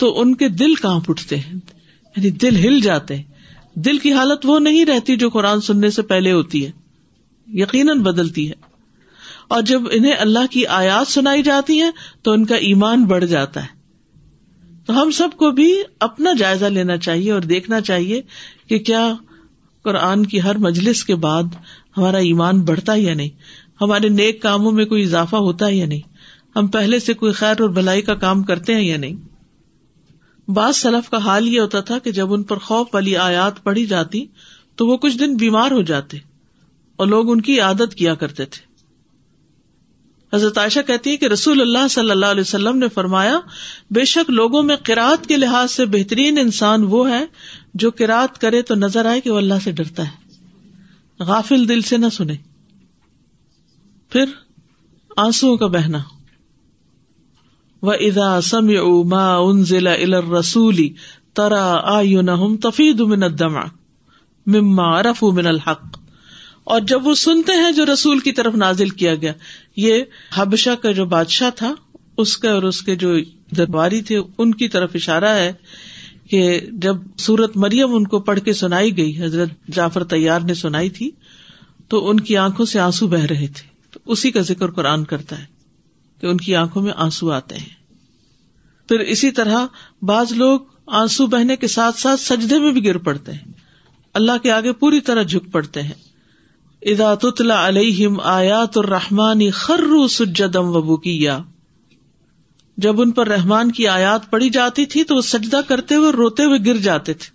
تو 0.00 0.18
ان 0.20 0.34
کے 0.42 0.48
دل 0.48 0.74
کہاں 0.82 0.98
پٹتے 1.06 1.36
ہیں 1.38 1.54
یعنی 2.16 2.30
دل 2.44 2.56
ہل 2.64 2.80
جاتے 2.80 3.16
ہیں 3.16 3.80
دل 3.86 3.98
کی 3.98 4.12
حالت 4.12 4.44
وہ 4.46 4.58
نہیں 4.60 4.84
رہتی 4.84 5.16
جو 5.16 5.28
قرآن 5.30 5.60
سننے 5.68 5.90
سے 5.90 6.02
پہلے 6.12 6.32
ہوتی 6.32 6.64
ہے 6.66 6.70
یقیناً 7.60 8.02
بدلتی 8.02 8.48
ہے 8.48 8.54
اور 9.56 9.62
جب 9.70 9.82
انہیں 9.92 10.12
اللہ 10.18 10.46
کی 10.50 10.66
آیات 10.80 11.12
سنائی 11.12 11.42
جاتی 11.42 11.80
ہے 11.80 11.90
تو 12.24 12.32
ان 12.32 12.44
کا 12.52 12.56
ایمان 12.70 13.04
بڑھ 13.06 13.24
جاتا 13.36 13.62
ہے 13.62 13.80
تو 14.86 15.00
ہم 15.00 15.10
سب 15.16 15.36
کو 15.38 15.50
بھی 15.58 15.72
اپنا 16.06 16.32
جائزہ 16.38 16.66
لینا 16.76 16.96
چاہیے 17.06 17.30
اور 17.32 17.42
دیکھنا 17.50 17.80
چاہیے 17.88 18.20
کہ 18.68 18.78
کیا 18.88 19.02
قرآن 19.84 20.24
کی 20.32 20.40
ہر 20.42 20.58
مجلس 20.68 21.04
کے 21.04 21.14
بعد 21.26 21.54
ہمارا 21.96 22.18
ایمان 22.30 22.60
بڑھتا 22.70 22.92
یا 22.96 23.14
نہیں 23.14 23.28
ہمارے 23.80 24.08
نیک 24.08 24.40
کاموں 24.42 24.72
میں 24.72 24.84
کوئی 24.92 25.02
اضافہ 25.02 25.36
ہوتا 25.46 25.66
ہے 25.66 25.74
یا 25.74 25.86
نہیں 25.86 26.00
ہم 26.58 26.66
پہلے 26.76 26.98
سے 27.00 27.14
کوئی 27.20 27.32
خیر 27.32 27.60
اور 27.60 27.68
بھلائی 27.78 28.02
کا 28.08 28.14
کام 28.24 28.42
کرتے 28.50 28.74
ہیں 28.74 28.82
یا 28.84 28.96
نہیں 29.04 29.14
بعض 30.56 30.76
سلف 30.76 31.08
کا 31.10 31.18
حال 31.24 31.46
یہ 31.48 31.60
ہوتا 31.60 31.80
تھا 31.90 31.98
کہ 32.04 32.12
جب 32.12 32.32
ان 32.34 32.42
پر 32.52 32.58
خوف 32.68 32.94
والی 32.94 33.16
آیات 33.26 33.62
پڑھی 33.64 33.84
جاتی 33.94 34.24
تو 34.76 34.86
وہ 34.86 34.96
کچھ 35.04 35.18
دن 35.18 35.36
بیمار 35.42 35.70
ہو 35.78 35.82
جاتے 35.92 36.16
اور 37.02 37.06
لوگ 37.06 37.30
ان 37.32 37.40
کی 37.48 37.58
عادت 37.60 37.94
کیا 37.96 38.14
کرتے 38.24 38.44
تھے 38.54 38.70
حضرت 40.34 40.58
عائشہ 40.58 40.80
کہتی 40.86 41.10
ہے 41.12 41.16
کہ 41.22 41.26
رسول 41.32 41.60
اللہ 41.60 41.88
صلی 41.90 42.10
اللہ 42.10 42.30
علیہ 42.34 42.40
وسلم 42.46 42.76
نے 42.78 42.88
فرمایا 42.94 43.38
بے 43.96 44.04
شک 44.12 44.30
لوگوں 44.40 44.62
میں 44.68 44.76
قرآت 44.86 45.26
کے 45.28 45.36
لحاظ 45.36 45.70
سے 45.70 45.84
بہترین 45.96 46.38
انسان 46.38 46.84
وہ 46.90 47.08
ہے 47.10 47.24
جو 47.82 47.90
کراط 47.98 48.38
کرے 48.44 48.62
تو 48.70 48.74
نظر 48.74 49.04
آئے 49.10 49.20
کہ 49.26 49.30
وہ 49.30 49.36
اللہ 49.38 49.62
سے 49.64 49.72
ڈرتا 49.80 50.06
ہے 50.08 51.24
غافل 51.28 51.68
دل 51.68 51.80
سے 51.90 51.96
نہ 51.96 52.08
سنے 52.16 52.34
پھر 54.12 54.32
آنسو 55.26 55.56
کا 55.56 55.66
بہنا 55.76 55.98
و 57.82 57.90
ادا 57.90 58.34
ما 58.38 58.76
اما 58.78 59.62
ضلع 59.68 59.94
رسولی 60.38 60.88
ترا 61.36 62.02
نہ 62.24 62.30
الحق 65.44 65.98
اور 66.72 66.80
جب 66.88 67.06
وہ 67.06 67.14
سنتے 67.20 67.52
ہیں 67.62 67.70
جو 67.76 67.84
رسول 67.92 68.18
کی 68.26 68.32
طرف 68.32 68.54
نازل 68.64 68.88
کیا 69.02 69.14
گیا 69.22 69.32
یہ 69.76 70.02
حبشہ 70.36 70.70
کا 70.82 70.90
جو 70.92 71.04
بادشاہ 71.12 71.50
تھا 71.56 71.72
اس 72.22 72.36
اور 72.44 72.62
اس 72.62 72.80
کے 72.82 72.94
جو 73.02 73.12
درباری 73.56 74.00
تھے 74.08 74.18
ان 74.38 74.54
کی 74.54 74.68
طرف 74.68 74.90
اشارہ 74.94 75.28
ہے 75.36 75.52
کہ 76.30 76.42
جب 76.82 76.96
سورت 77.20 77.56
مریم 77.62 77.94
ان 77.94 78.06
کو 78.08 78.18
پڑھ 78.28 78.40
کے 78.44 78.52
سنائی 78.58 78.96
گئی 78.96 79.22
حضرت 79.22 79.50
جعفر 79.74 80.04
تیار 80.12 80.40
نے 80.50 80.54
سنائی 80.54 80.90
تھی 80.98 81.10
تو 81.90 82.08
ان 82.10 82.20
کی 82.28 82.36
آنکھوں 82.42 82.66
سے 82.66 82.80
آنسو 82.80 83.06
بہ 83.14 83.24
رہے 83.30 83.46
تھے 83.56 83.66
تو 83.92 84.00
اسی 84.12 84.30
کا 84.32 84.40
ذکر 84.50 84.70
قرآن 84.78 85.04
کرتا 85.04 85.38
ہے 85.40 85.44
کہ 86.20 86.26
ان 86.26 86.36
کی 86.44 86.54
آنکھوں 86.56 86.82
میں 86.82 86.92
آنسو 87.04 87.30
آتے 87.32 87.56
ہیں 87.58 87.80
پھر 88.88 89.00
اسی 89.14 89.30
طرح 89.30 89.66
بعض 90.12 90.32
لوگ 90.36 90.60
آنسو 91.00 91.26
بہنے 91.34 91.56
کے 91.56 91.68
ساتھ 91.74 91.98
ساتھ 91.98 92.20
سجدے 92.20 92.58
میں 92.60 92.72
بھی 92.72 92.84
گر 92.86 92.98
پڑتے 93.08 93.32
ہیں 93.32 93.52
اللہ 94.20 94.38
کے 94.42 94.50
آگے 94.52 94.72
پوری 94.80 95.00
طرح 95.10 95.22
جھک 95.22 95.52
پڑتے 95.52 95.82
ہیں 95.82 95.94
ادا 96.90 97.14
تتلا 97.22 97.66
علیہم 97.66 98.18
آیات 98.28 98.76
اور 98.76 98.84
خرو 99.54 100.06
سجدم 100.14 100.66
روزم 100.66 100.76
وبو 100.76 100.96
کیا 101.04 101.38
جب 102.84 103.00
ان 103.00 103.10
پر 103.18 103.26
رحمان 103.28 103.70
کی 103.72 103.86
آیات 103.88 104.30
پڑی 104.30 104.48
جاتی 104.50 104.84
تھی 104.94 105.02
تو 105.10 105.16
وہ 105.16 105.20
سجدہ 105.22 105.60
کرتے 105.68 105.94
ہوئے 105.94 106.10
روتے 106.16 106.44
ہوئے 106.44 106.58
گر 106.66 106.76
جاتے 106.86 107.12
تھے 107.14 107.30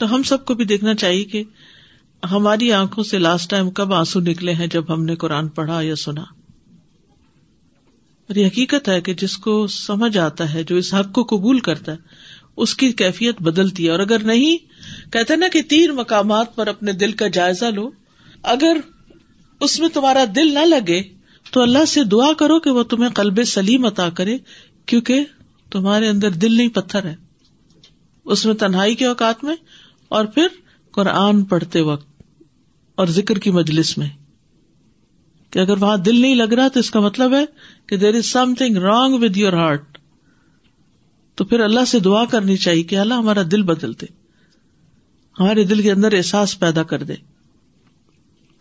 تو 0.00 0.14
ہم 0.14 0.22
سب 0.30 0.44
کو 0.44 0.54
بھی 0.60 0.64
دیکھنا 0.72 0.94
چاہیے 1.04 1.24
کہ 1.34 1.42
ہماری 2.30 2.72
آنکھوں 2.72 3.04
سے 3.04 3.18
لاسٹ 3.18 3.50
ٹائم 3.50 3.70
کب 3.80 3.92
آنسو 3.94 4.20
نکلے 4.28 4.54
ہیں 4.60 4.66
جب 4.74 4.92
ہم 4.92 5.04
نے 5.04 5.16
قرآن 5.24 5.48
پڑھا 5.58 5.80
یا 5.82 5.96
سنا 6.04 6.22
اور 8.28 8.36
یہ 8.36 8.46
حقیقت 8.46 8.88
ہے 8.88 9.00
کہ 9.06 9.14
جس 9.22 9.36
کو 9.46 9.66
سمجھ 9.76 10.16
آتا 10.18 10.52
ہے 10.54 10.62
جو 10.68 10.76
اس 10.76 10.92
حق 10.94 11.12
کو 11.14 11.24
قبول 11.36 11.58
کرتا 11.70 11.92
ہے 11.92 12.22
اس 12.62 12.74
کی 12.80 12.90
کیفیت 12.98 13.40
بدلتی 13.42 13.84
ہے 13.84 13.90
اور 13.90 14.00
اگر 14.00 14.24
نہیں 14.24 15.12
کہتے 15.12 15.36
نا 15.36 15.46
کہ 15.52 15.62
تین 15.68 15.94
مقامات 15.96 16.54
پر 16.56 16.66
اپنے 16.68 16.92
دل 17.04 17.12
کا 17.22 17.26
جائزہ 17.32 17.64
لو 17.74 17.88
اگر 18.52 18.76
اس 19.66 19.78
میں 19.80 19.88
تمہارا 19.92 20.24
دل 20.36 20.52
نہ 20.54 20.64
لگے 20.66 21.02
تو 21.52 21.62
اللہ 21.62 21.84
سے 21.88 22.04
دعا 22.12 22.32
کرو 22.38 22.58
کہ 22.60 22.70
وہ 22.76 22.82
تمہیں 22.90 23.10
قلب 23.14 23.42
سلیم 23.46 23.84
عطا 23.86 24.08
کرے 24.18 24.36
کیونکہ 24.92 25.24
تمہارے 25.72 26.08
اندر 26.08 26.30
دل 26.44 26.56
نہیں 26.56 26.68
پتھر 26.74 27.04
ہے 27.04 27.14
اس 28.34 28.44
میں 28.46 28.54
تنہائی 28.62 28.94
کے 28.96 29.06
اوقات 29.06 29.44
میں 29.44 29.54
اور 30.18 30.24
پھر 30.34 30.46
قرآن 30.94 31.42
پڑھتے 31.52 31.80
وقت 31.90 32.06
اور 33.02 33.06
ذکر 33.18 33.38
کی 33.46 33.50
مجلس 33.50 33.96
میں 33.98 34.08
کہ 35.52 35.58
اگر 35.58 35.78
وہاں 35.82 35.96
دل 36.06 36.20
نہیں 36.20 36.34
لگ 36.34 36.52
رہا 36.58 36.68
تو 36.74 36.80
اس 36.80 36.90
کا 36.90 37.00
مطلب 37.00 37.34
ہے 37.34 37.44
کہ 37.88 37.96
there 37.96 38.14
is 38.14 38.26
something 38.58 38.76
wrong 38.84 39.18
with 39.22 39.36
your 39.36 39.52
heart 39.62 39.98
تو 41.36 41.44
پھر 41.44 41.60
اللہ 41.60 41.84
سے 41.88 41.98
دعا 42.00 42.24
کرنی 42.30 42.56
چاہیے 42.64 42.82
کہ 42.90 42.98
اللہ 42.98 43.14
ہمارا 43.22 43.42
دل 43.52 43.62
بدل 43.70 43.92
دے 44.00 44.06
ہمارے 45.38 45.64
دل 45.70 45.82
کے 45.82 45.90
اندر 45.92 46.14
احساس 46.16 46.58
پیدا 46.60 46.82
کر 46.92 47.02
دے 47.04 47.14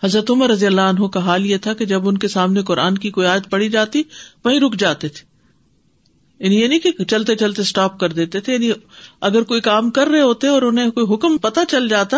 حضرت 0.03 0.31
عمر 0.31 0.49
رضی 0.49 0.65
اللہ 0.65 0.89
عنہ 0.93 1.07
کا 1.07 1.19
حال 1.25 1.45
یہ 1.45 1.57
تھا 1.65 1.73
کہ 1.81 1.85
جب 1.91 2.07
ان 2.09 2.17
کے 2.23 2.27
سامنے 2.27 2.61
قرآن 2.69 2.97
کی 3.03 3.09
کوئی 3.17 3.27
آیت 3.27 3.49
پڑی 3.49 3.69
جاتی 3.75 4.01
وہیں 4.45 4.59
رک 4.59 4.79
جاتے 4.79 5.07
تھے 5.17 5.31
یعنی 6.43 6.59
یہ 6.61 6.67
نہیں 6.67 6.79
کہ 6.79 7.03
چلتے 7.09 7.35
چلتے 7.41 7.61
اسٹاپ 7.61 7.99
کر 7.99 8.13
دیتے 8.13 8.39
تھے 8.45 8.53
یعنی 8.53 8.71
اگر 9.27 9.43
کوئی 9.51 9.61
کام 9.67 9.89
کر 9.97 10.07
رہے 10.11 10.21
ہوتے 10.21 10.47
اور 10.47 10.61
انہیں 10.69 10.89
کوئی 10.97 11.13
حکم 11.13 11.37
پتہ 11.45 11.59
چل 11.71 11.87
جاتا 11.89 12.17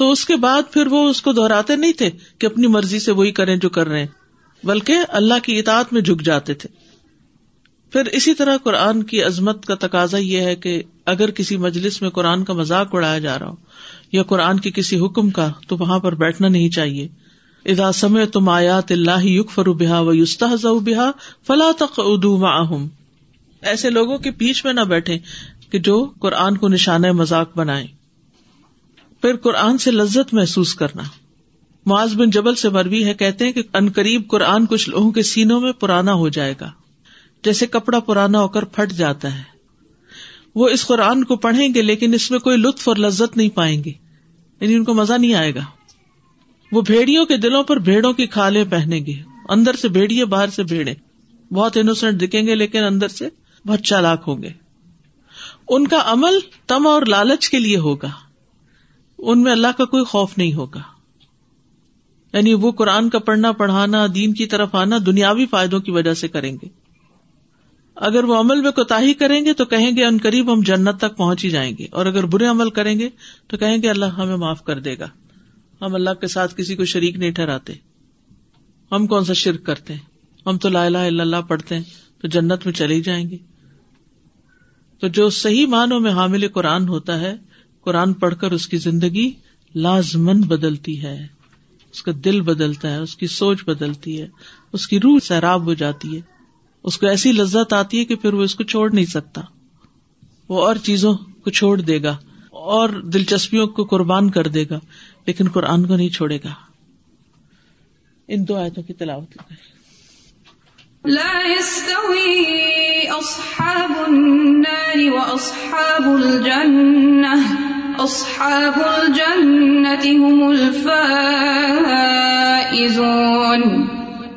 تو 0.00 0.10
اس 0.12 0.24
کے 0.26 0.36
بعد 0.46 0.72
پھر 0.72 0.86
وہ 0.90 1.08
اس 1.08 1.20
کو 1.22 1.32
دہراتے 1.32 1.76
نہیں 1.76 1.92
تھے 1.98 2.10
کہ 2.38 2.46
اپنی 2.46 2.66
مرضی 2.76 2.98
سے 3.08 3.12
وہی 3.20 3.30
کریں 3.40 3.56
جو 3.62 3.68
کر 3.78 3.88
رہے 3.88 4.00
ہیں 4.00 4.66
بلکہ 4.66 5.04
اللہ 5.22 5.34
کی 5.42 5.58
اطاعت 5.58 5.92
میں 5.92 6.00
جھک 6.08 6.24
جاتے 6.24 6.54
تھے 6.64 6.68
پھر 7.92 8.06
اسی 8.18 8.32
طرح 8.38 8.56
قرآن 8.64 9.02
کی 9.10 9.22
عظمت 9.22 9.64
کا 9.66 9.74
تقاضا 9.86 10.18
یہ 10.18 10.40
ہے 10.48 10.54
کہ 10.64 10.82
اگر 11.12 11.30
کسی 11.38 11.56
مجلس 11.64 12.00
میں 12.02 12.10
قرآن 12.18 12.44
کا 12.44 12.52
مذاق 12.58 12.94
اڑایا 12.94 13.18
جا 13.24 13.38
رہا 13.38 13.48
ہو 13.48 13.56
یا 14.16 14.22
قرآن 14.32 14.58
کے 14.66 14.70
کسی 14.74 14.98
حکم 14.98 15.30
کا 15.38 15.48
تو 15.68 15.76
وہاں 15.80 15.98
پر 16.04 16.14
بیٹھنا 16.20 16.48
نہیں 16.48 16.68
چاہیے 16.76 17.08
ادا 17.72 17.90
سمے 17.92 18.26
تم 18.36 18.48
آیات 18.48 18.92
اللہ 18.92 19.24
یق 19.24 19.50
فرو 19.50 19.72
بحا 19.82 19.98
و 20.00 20.14
یستاح 20.14 20.54
بحا 20.86 21.10
فلاں 21.46 21.72
ادو 22.04 22.34
اہم 22.46 22.86
ایسے 23.72 23.90
لوگوں 23.90 24.18
کے 24.26 24.30
بیچ 24.38 24.64
میں 24.64 24.72
نہ 24.72 24.80
بیٹھے 24.94 25.18
کہ 25.70 25.78
جو 25.88 25.98
قرآن 26.20 26.56
کو 26.58 26.68
نشانۂ 26.68 27.08
مذاق 27.16 27.56
بنائے 27.58 27.86
پھر 29.22 29.36
قرآن 29.48 29.78
سے 29.86 29.90
لذت 29.90 30.32
محسوس 30.34 30.74
کرنا 30.74 31.02
معاذ 31.86 32.14
بن 32.16 32.30
جبل 32.30 32.54
سے 32.62 32.68
مروی 32.78 33.04
ہے 33.04 33.14
کہتے 33.24 33.44
ہیں 33.46 33.52
کہ 33.52 33.62
ان 33.78 33.90
قریب 33.94 34.28
قرآن 34.30 34.66
کچھ 34.70 34.88
لوگوں 34.90 35.10
کے 35.18 35.22
سینوں 35.32 35.60
میں 35.60 35.72
پرانا 35.84 36.14
ہو 36.22 36.28
جائے 36.38 36.54
گا 36.60 36.70
جیسے 37.44 37.66
کپڑا 37.74 37.98
پرانا 38.06 38.40
ہو 38.42 38.48
کر 38.54 38.64
پھٹ 38.76 38.92
جاتا 38.96 39.34
ہے 39.38 39.42
وہ 40.60 40.68
اس 40.72 40.86
قرآن 40.86 41.22
کو 41.24 41.36
پڑھیں 41.44 41.66
گے 41.74 41.82
لیکن 41.82 42.14
اس 42.14 42.30
میں 42.30 42.38
کوئی 42.46 42.56
لطف 42.58 42.88
اور 42.88 42.96
لذت 43.04 43.36
نہیں 43.36 43.48
پائیں 43.56 43.82
گے 43.84 43.90
یعنی 43.90 44.74
ان 44.74 44.84
کو 44.84 44.94
مزہ 44.94 45.12
نہیں 45.18 45.34
آئے 45.40 45.54
گا 45.54 45.60
وہ 46.72 46.80
بھیڑیوں 46.86 47.24
کے 47.26 47.36
دلوں 47.44 47.62
پر 47.68 47.76
بھیڑوں 47.90 48.12
کی 48.20 48.26
کھالیں 48.36 48.64
پہنیں 48.70 49.00
گے 49.06 49.12
اندر 49.56 49.76
سے 49.82 49.88
بھیڑیے 49.98 50.24
باہر 50.34 50.48
سے 50.56 50.62
بھیڑے 50.72 50.94
بہت 51.54 51.76
انوسنٹ 51.76 52.20
دکھیں 52.22 52.42
گے 52.46 52.54
لیکن 52.54 52.84
اندر 52.84 53.08
سے 53.20 53.28
بہت 53.66 53.80
چالاک 53.90 54.24
ہوں 54.28 54.42
گے 54.42 54.50
ان 55.76 55.86
کا 55.88 56.02
عمل 56.12 56.38
تم 56.72 56.86
اور 56.86 57.02
لالچ 57.08 57.48
کے 57.50 57.58
لیے 57.58 57.76
ہوگا 57.86 58.08
ان 59.32 59.42
میں 59.42 59.52
اللہ 59.52 59.76
کا 59.78 59.84
کوئی 59.94 60.04
خوف 60.12 60.36
نہیں 60.38 60.52
ہوگا 60.54 60.80
یعنی 62.36 62.54
وہ 62.64 62.70
قرآن 62.80 63.08
کا 63.10 63.18
پڑھنا 63.28 63.50
پڑھانا 63.62 64.04
دین 64.14 64.32
کی 64.40 64.46
طرف 64.54 64.74
آنا 64.82 64.98
دنیاوی 65.06 65.46
فائدوں 65.50 65.80
کی 65.86 65.90
وجہ 65.92 66.14
سے 66.24 66.28
کریں 66.36 66.52
گے 66.62 66.68
اگر 68.08 68.24
وہ 68.24 68.36
عمل 68.40 68.60
میں 68.62 68.70
کوتا 68.72 68.98
ہی 69.00 69.12
کریں 69.20 69.44
گے 69.44 69.52
تو 69.54 69.64
کہیں 69.70 69.90
گے 69.96 70.04
ان 70.04 70.18
قریب 70.22 70.52
ہم 70.52 70.60
جنت 70.66 71.00
تک 71.00 71.16
پہنچ 71.16 71.44
ہی 71.44 71.50
جائیں 71.50 71.72
گے 71.78 71.86
اور 71.98 72.06
اگر 72.06 72.26
برے 72.34 72.46
عمل 72.46 72.70
کریں 72.76 72.98
گے 72.98 73.08
تو 73.48 73.56
کہیں 73.58 73.76
گے 73.82 73.90
اللہ 73.90 74.18
ہمیں 74.20 74.36
معاف 74.36 74.62
کر 74.64 74.78
دے 74.80 74.96
گا 74.98 75.06
ہم 75.82 75.94
اللہ 75.94 76.14
کے 76.20 76.26
ساتھ 76.28 76.54
کسی 76.56 76.76
کو 76.76 76.84
شریک 76.92 77.16
نہیں 77.18 77.30
ٹھہراتے 77.38 77.72
ہم 78.92 79.06
کون 79.06 79.24
سا 79.24 79.32
شرک 79.42 79.64
کرتے 79.66 79.94
ہیں 79.94 80.00
ہم 80.48 80.58
تو 80.58 80.68
لا 80.68 80.84
الہ 80.84 80.98
الا 81.08 81.22
اللہ 81.22 81.40
پڑھتے 81.48 81.74
ہیں 81.74 81.82
تو 82.20 82.28
جنت 82.28 82.64
میں 82.66 82.72
چلے 82.74 82.94
ہی 82.94 83.00
جائیں 83.02 83.28
گے 83.30 83.36
تو 85.00 85.08
جو 85.18 85.28
صحیح 85.40 85.66
معنوں 85.74 86.00
میں 86.06 86.10
حامل 86.12 86.46
قرآن 86.54 86.88
ہوتا 86.88 87.20
ہے 87.20 87.34
قرآن 87.84 88.12
پڑھ 88.22 88.34
کر 88.40 88.52
اس 88.52 88.66
کی 88.68 88.76
زندگی 88.78 89.30
لازمن 89.82 90.40
بدلتی 90.48 91.02
ہے 91.02 91.16
اس 91.92 92.02
کا 92.02 92.12
دل 92.24 92.40
بدلتا 92.48 92.90
ہے 92.90 92.96
اس 92.98 93.14
کی 93.16 93.26
سوچ 93.36 93.64
بدلتی 93.66 94.20
ہے 94.20 94.26
اس 94.78 94.86
کی 94.88 94.98
روح 95.00 95.18
سیراب 95.28 95.64
ہو 95.66 95.74
جاتی 95.84 96.16
ہے 96.16 96.20
اس 96.88 96.96
کو 96.98 97.06
ایسی 97.06 97.32
لذت 97.32 97.72
آتی 97.78 97.98
ہے 97.98 98.04
کہ 98.10 98.16
پھر 98.22 98.34
وہ 98.34 98.42
اس 98.44 98.54
کو 98.60 98.64
چھوڑ 98.72 98.88
نہیں 98.92 99.04
سکتا 99.14 99.40
وہ 100.48 100.64
اور 100.66 100.76
چیزوں 100.84 101.14
کو 101.44 101.50
چھوڑ 101.58 101.80
دے 101.80 102.02
گا 102.02 102.16
اور 102.76 102.88
دلچسپیوں 103.16 103.66
کو 103.76 103.84
قربان 103.90 104.30
کر 104.30 104.46
دے 104.56 104.64
گا 104.70 104.78
لیکن 105.26 105.48
قرآن 105.54 105.86
کو 105.86 105.96
نہیں 105.96 106.08
چھوڑے 106.16 106.38
گا 106.44 106.52
ان 108.34 108.48
دو 108.48 108.56
آیتوں 108.56 108.82
کی 108.82 108.94
تلاوت 108.94 109.28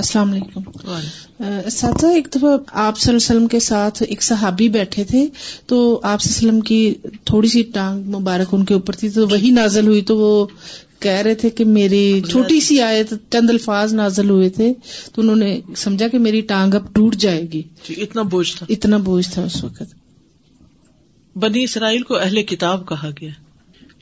السلام 0.00 0.30
علیکم 0.32 1.68
ساتھ 1.70 2.04
ایک 2.04 2.28
دفعہ 2.34 2.50
آپ 2.50 2.98
صلی 2.98 3.10
اللہ 3.10 3.16
علیہ 3.16 3.16
وسلم 3.16 3.46
کے 3.54 3.58
ساتھ 3.64 4.02
ایک 4.06 4.22
صحابی 4.22 4.68
بیٹھے 4.76 5.02
تھے 5.08 5.24
تو 5.68 5.78
آپ 6.10 6.20
وسلم 6.24 6.60
کی 6.70 6.78
تھوڑی 7.30 7.48
سی 7.54 7.62
ٹانگ 7.74 8.08
مبارک 8.14 8.54
ان 8.54 8.64
کے 8.64 8.74
اوپر 8.74 8.94
تھی 9.00 9.10
تو 9.16 9.26
وہی 9.30 9.50
نازل 9.58 9.86
ہوئی 9.86 10.00
تو 10.10 10.16
وہ 10.18 10.46
کہہ 11.02 11.18
رہے 11.24 11.34
تھے 11.42 11.50
کہ 11.58 11.64
میری 11.72 12.04
چھوٹی 12.30 12.60
سی 12.66 12.80
آئے 12.82 13.02
چند 13.32 13.50
الفاظ 13.50 13.92
نازل 13.94 14.30
ہوئے 14.30 14.48
تھے 14.58 14.72
تو 15.14 15.22
انہوں 15.22 15.36
نے 15.44 15.60
سمجھا 15.76 16.08
کہ 16.08 16.18
میری 16.26 16.40
ٹانگ 16.54 16.74
اب 16.74 16.92
ٹوٹ 16.94 17.16
جائے 17.26 17.42
گی 17.52 17.62
جی، 17.88 17.94
اتنا 18.02 18.22
بوجھ 18.36 18.56
تھا 18.58 18.66
اتنا 18.76 18.96
بوجھ 19.10 19.26
تھا 19.34 19.44
اس 19.44 19.62
وقت 19.64 19.94
بنی 21.44 21.64
اسرائیل 21.64 22.02
کو 22.12 22.16
اہل 22.18 22.42
کتاب 22.54 22.88
کہا 22.88 23.10
گیا 23.20 23.30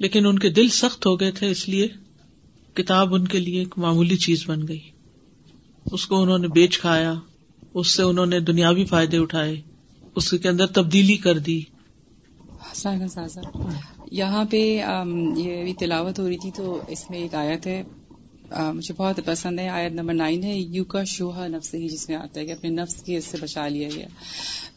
لیکن 0.00 0.26
ان 0.26 0.38
کے 0.38 0.50
دل 0.61 0.68
سخت 0.81 1.07
ہو 1.07 1.18
گئے 1.20 1.31
تھے 1.40 1.50
اس 1.50 1.68
لیے 1.68 1.88
کتاب 2.83 3.14
ان 3.14 3.26
کے 3.29 3.38
لیے 3.40 3.59
ایک 3.59 3.74
معمولی 3.87 4.16
چیز 4.29 4.44
بن 4.48 4.66
گئی 4.68 4.79
اس 5.96 6.07
کو 6.07 6.20
انہوں 6.22 6.38
نے 6.38 6.48
بیچ 6.57 6.79
کھایا 6.81 7.12
اس 7.81 7.94
سے 7.96 8.03
انہوں 8.03 8.26
نے 8.33 8.38
دنیاوی 8.50 8.85
فائدے 8.94 9.18
اٹھائے 9.18 9.55
اس 10.20 10.31
کے 10.42 10.48
اندر 10.48 10.66
تبدیلی 10.81 11.16
کر 11.26 11.38
دی 11.48 11.61
یہاں 14.18 14.44
پہ 14.50 14.59
یہ 14.61 15.72
تلاوت 15.81 16.18
ہو 16.18 16.29
رہی 16.29 16.37
تھی 16.42 16.50
تو 16.57 16.79
اس 16.94 17.09
میں 17.11 17.18
ایک 17.18 17.35
آیت 17.44 17.66
ہے 17.66 17.83
مجھے 18.74 18.94
بہت 18.98 19.20
پسند 19.24 19.59
ہے 19.61 19.68
آیت 19.68 19.92
نمبر 19.94 20.14
نائن 20.14 20.44
ہے 20.44 20.55
یو 20.57 20.85
کا 20.94 21.03
شوہا 21.14 21.46
نفس 21.48 21.74
ہی 21.74 21.88
جس 21.88 22.09
میں 22.09 22.16
آتا 22.16 22.40
ہے 22.40 22.46
کہ 22.46 22.53
اپنے 22.53 22.70
نفس 22.70 23.03
کی 23.03 23.16
اس 23.16 23.24
سے 23.33 23.38
بچا 23.42 23.66
لیا 23.68 23.88
گیا 23.94 24.07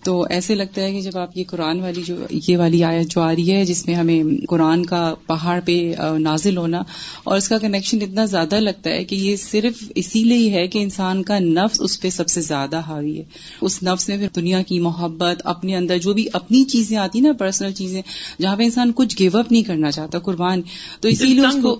تو 0.06 0.14
ایسے 0.36 0.56
لگتا 0.56 0.82
ہے 0.82 0.92
کہ 0.92 1.02
جب 1.02 1.18
آپ 1.18 1.38
یہ 1.38 1.44
قرآن 1.50 1.80
والی 1.82 2.02
جو 2.06 2.16
یہ 2.48 2.58
والی 2.58 2.84
آیت 2.84 3.10
جو 3.12 3.22
آ 3.22 3.32
رہی 3.36 3.52
ہے 3.52 3.64
جس 3.66 3.86
میں 3.88 3.96
ہمیں 3.96 4.24
قرآن 4.50 4.86
کا 4.86 5.02
پہاڑ 5.28 5.60
پہ 5.66 5.76
نازل 6.22 6.58
ہونا 6.58 6.82
اور 7.24 7.38
اس 7.38 7.48
کا 7.50 7.58
کنیکشن 7.64 8.02
اتنا 8.02 8.26
زیادہ 8.34 8.60
لگتا 8.60 8.90
ہے 8.90 9.04
کہ 9.12 9.16
یہ 9.16 9.36
صرف 9.44 9.84
اسی 10.02 10.24
لیے 10.24 10.38
ہی 10.38 10.52
ہے 10.54 10.66
کہ 10.74 10.80
انسان 10.84 11.24
کا 11.30 11.38
نفس 11.40 11.82
اس 11.88 12.00
پہ 12.02 12.10
سب 12.20 12.30
سے 12.30 12.42
زیادہ 12.50 12.80
حاوی 12.88 13.18
ہے 13.18 13.24
اس 13.70 13.82
نفس 13.90 14.08
میں 14.10 14.18
پھر 14.18 14.28
دنیا 14.36 14.62
کی 14.72 14.80
محبت 14.88 15.42
اپنے 15.54 15.76
اندر 15.76 15.98
جو 16.08 16.14
بھی 16.20 16.28
اپنی 16.42 16.64
چیزیں 16.76 16.98
آتی 17.06 17.20
نا 17.28 17.32
پرسنل 17.40 17.72
چیزیں 17.82 18.02
جہاں 18.42 18.56
پہ 18.56 18.64
انسان 18.64 18.92
کچھ 18.96 19.16
گیو 19.22 19.38
اپ 19.40 19.52
نہیں 19.52 19.64
کرنا 19.70 19.92
چاہتا 20.00 20.20
قربان 20.30 20.62
تو 21.02 21.08
اسی 21.14 21.34
لیے 21.34 21.46
اس 21.46 21.62
کو 21.64 21.78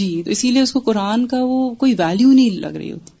جی 0.00 0.12
تو 0.24 0.30
اسی 0.30 0.50
لیے 0.50 0.62
اس 0.62 0.72
کو 0.72 0.80
قرآن 0.90 1.26
کا 1.34 1.42
وہ 1.44 1.60
کوئی 1.84 1.94
ویلو 1.98 2.30
نہیں 2.32 2.58
لگ 2.66 2.76
رہی 2.76 2.92
ہوتی 2.92 3.14